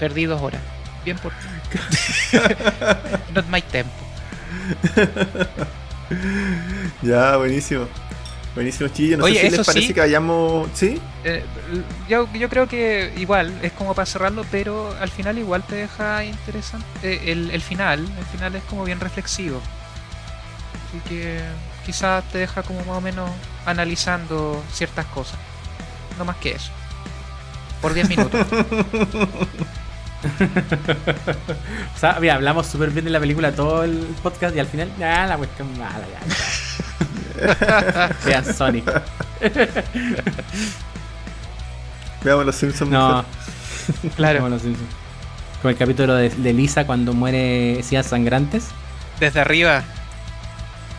[0.00, 0.60] perdí dos horas.
[1.04, 1.32] Bien por
[3.34, 3.90] Not my tempo.
[7.02, 7.88] Ya, buenísimo.
[8.54, 9.18] Buenísimo, chillo.
[9.18, 9.94] No Oye, sé si les parece sí.
[9.94, 10.68] que vayamos.
[10.74, 11.00] ¿Sí?
[11.24, 11.44] Eh,
[12.08, 16.24] yo, yo creo que igual es como para cerrarlo, pero al final igual te deja
[16.24, 16.86] interesante.
[17.02, 19.60] eh, el, el final, el final es como bien reflexivo.
[20.88, 21.40] Así que
[21.84, 23.30] quizás te deja como más o menos
[23.66, 25.38] analizando ciertas cosas.
[26.18, 26.72] No más que eso.
[27.80, 28.46] Por 10 minutos.
[31.94, 34.90] O sea, mira, hablamos súper bien de la película todo el podcast y al final,
[34.98, 36.20] ya, la cuestión mala, ya.
[38.26, 38.84] Vean Sonic.
[42.22, 42.90] Veamos los Simpsons.
[42.90, 43.24] No, mejor.
[44.16, 44.88] Claro, los Simpsons.
[45.60, 48.68] Como el capítulo de, de Lisa cuando muere Cías Sangrantes.
[49.20, 49.82] desde arriba.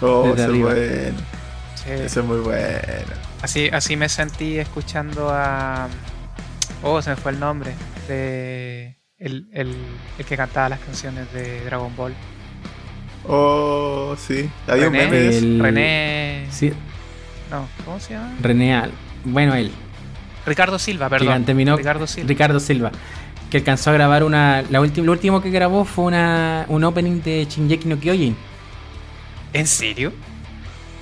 [0.01, 0.73] Oh, Desde eso es arriba.
[0.73, 1.17] bueno.
[1.75, 1.89] sí.
[1.91, 3.13] Eso es muy bueno.
[3.41, 5.87] Así, así me sentí escuchando a.
[6.81, 7.75] Oh, se me fue el nombre.
[8.07, 8.94] De.
[9.25, 9.75] El, el,
[10.19, 12.13] el que cantaba las canciones de Dragon Ball.
[13.27, 14.49] Oh, sí.
[14.67, 15.05] Había un René.
[15.05, 15.45] meme de eso.
[15.45, 16.45] El- René.
[16.51, 16.71] Sí,
[17.49, 18.33] No, ¿cómo se llama?
[18.39, 18.91] René Al-
[19.23, 19.71] Bueno, él.
[20.45, 21.39] Ricardo Silva, perdón.
[21.39, 22.27] que terminó Ricardo Silva.
[22.27, 22.91] Ricardo Silva.
[23.49, 24.63] Que alcanzó a grabar una.
[24.69, 28.35] La última, lo último que grabó fue una, un opening de Shinjeki no Kyojin.
[29.53, 30.11] ¿En serio?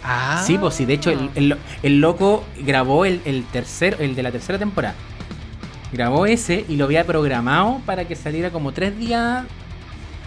[0.04, 0.42] Ah.
[0.46, 4.24] Sí, pues sí, de hecho el, el- el loco grabó el, el tercero, el de
[4.24, 4.96] la tercera temporada.
[5.94, 9.46] Grabó ese y lo había programado para que saliera como tres días.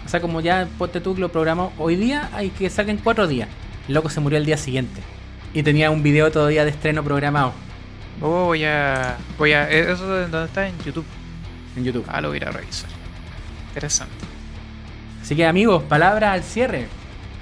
[0.05, 2.97] O sea, como ya ponte tú que lo programó hoy día, hay que salga en
[2.97, 3.49] cuatro días.
[3.87, 5.01] El loco se murió el día siguiente.
[5.53, 7.53] Y tenía un video todavía de estreno programado
[8.21, 9.17] Oh, voy a.
[9.37, 9.69] Voy a.
[9.69, 10.67] eh, ¿Eso de dónde está?
[10.67, 11.05] En YouTube.
[11.75, 12.05] en YouTube.
[12.07, 12.89] Ah, lo voy a revisar.
[13.67, 14.25] Interesante.
[15.21, 16.87] Así que amigos, palabras al cierre.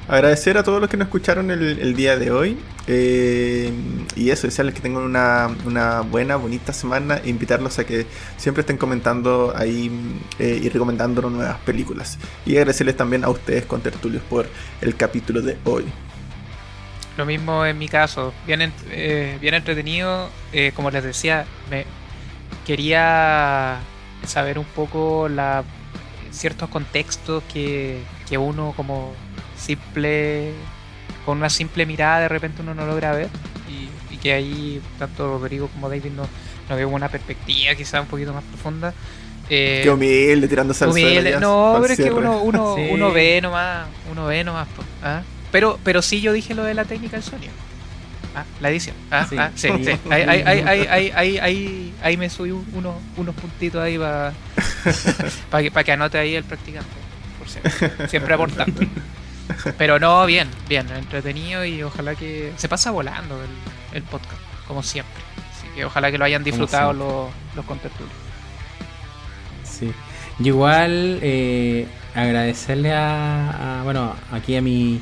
[0.08, 2.60] Agradecer a todos los que nos escucharon el, día de hoy.
[2.86, 3.72] eh,
[4.16, 7.20] y eso, desearles que tengan una, una buena, bonita semana.
[7.24, 8.06] E invitarlos a que
[8.38, 9.92] siempre estén comentando ahí
[10.38, 12.20] eh, y recomendándonos nuevas películas.
[12.46, 14.48] Y agradecerles también a ustedes, con tertulios, por
[14.82, 15.86] el capítulo de hoy.
[17.18, 20.30] Lo mismo en mi caso, bien, eh, bien entretenido.
[20.54, 21.86] eh, como les decía, me
[22.68, 23.80] quería
[24.28, 25.64] saber un poco la,
[26.32, 29.14] ciertos contextos que, que uno como
[29.66, 30.52] simple,
[31.26, 33.30] con una simple mirada de repente uno no logra ver.
[33.70, 36.28] Y, y que ahí tanto Rodrigo como David no,
[36.70, 38.94] no veo una perspectiva quizá un poquito más profunda.
[39.50, 41.40] Eh, Qué humilde, tirándose al suelo.
[41.40, 42.88] No, pero es que uno, uno, Sí.
[42.92, 44.68] uno ve nomás, uno ve nomás.
[45.04, 45.22] ¿ah?
[45.52, 47.54] Pero, pero sí yo dije lo de la técnica del sonido.
[48.36, 48.96] Ah, la edición.
[49.12, 49.36] Ah, Sí.
[49.38, 49.86] ah, sí, Sí.
[49.86, 49.92] sí.
[50.10, 53.98] Ahí, ahí, ahí, ahí, ahí, ahí, ahí, ahí me subí un- unos, unos puntitos ahí
[53.98, 54.34] para
[55.62, 56.90] que, pa' que anote ahí el practicante.
[57.40, 58.82] Por siempre, siempre aportando.
[59.78, 63.50] Pero no, bien, bien, entretenido y ojalá que se pasa volando el,
[63.98, 65.22] el podcast, como siempre.
[65.52, 68.12] Así que ojalá que lo hayan disfrutado los, los contertulios.
[69.64, 69.92] Sí.
[70.40, 75.00] Y igual eh, agradecerle a, a- bueno, aquí a mi,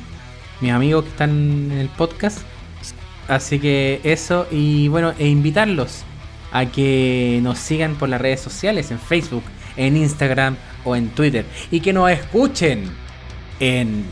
[0.60, 2.38] mis amigos que están en el podcast.
[3.28, 6.02] Así que eso, y bueno, e invitarlos
[6.52, 9.42] a que nos sigan por las redes sociales, en Facebook,
[9.76, 11.46] en Instagram o en Twitter.
[11.70, 12.92] Y que nos escuchen
[13.60, 14.04] en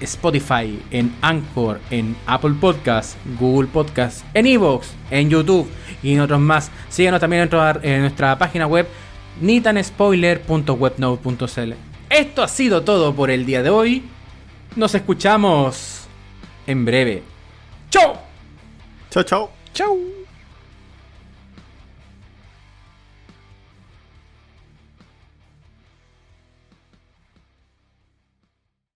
[0.00, 5.68] Spotify, en Anchor, en Apple Podcast, Google Podcast, en Evox, en YouTube
[6.02, 6.70] y en otros más.
[6.88, 8.88] Síganos también en nuestra, en nuestra página web
[9.40, 11.72] nitanspoiler.webnode.cl.
[12.10, 14.04] Esto ha sido todo por el día de hoy.
[14.76, 16.06] Nos escuchamos
[16.66, 17.22] en breve.
[17.90, 18.20] ¡Chao!
[19.10, 19.50] Chao, chao.
[19.72, 20.25] Chau.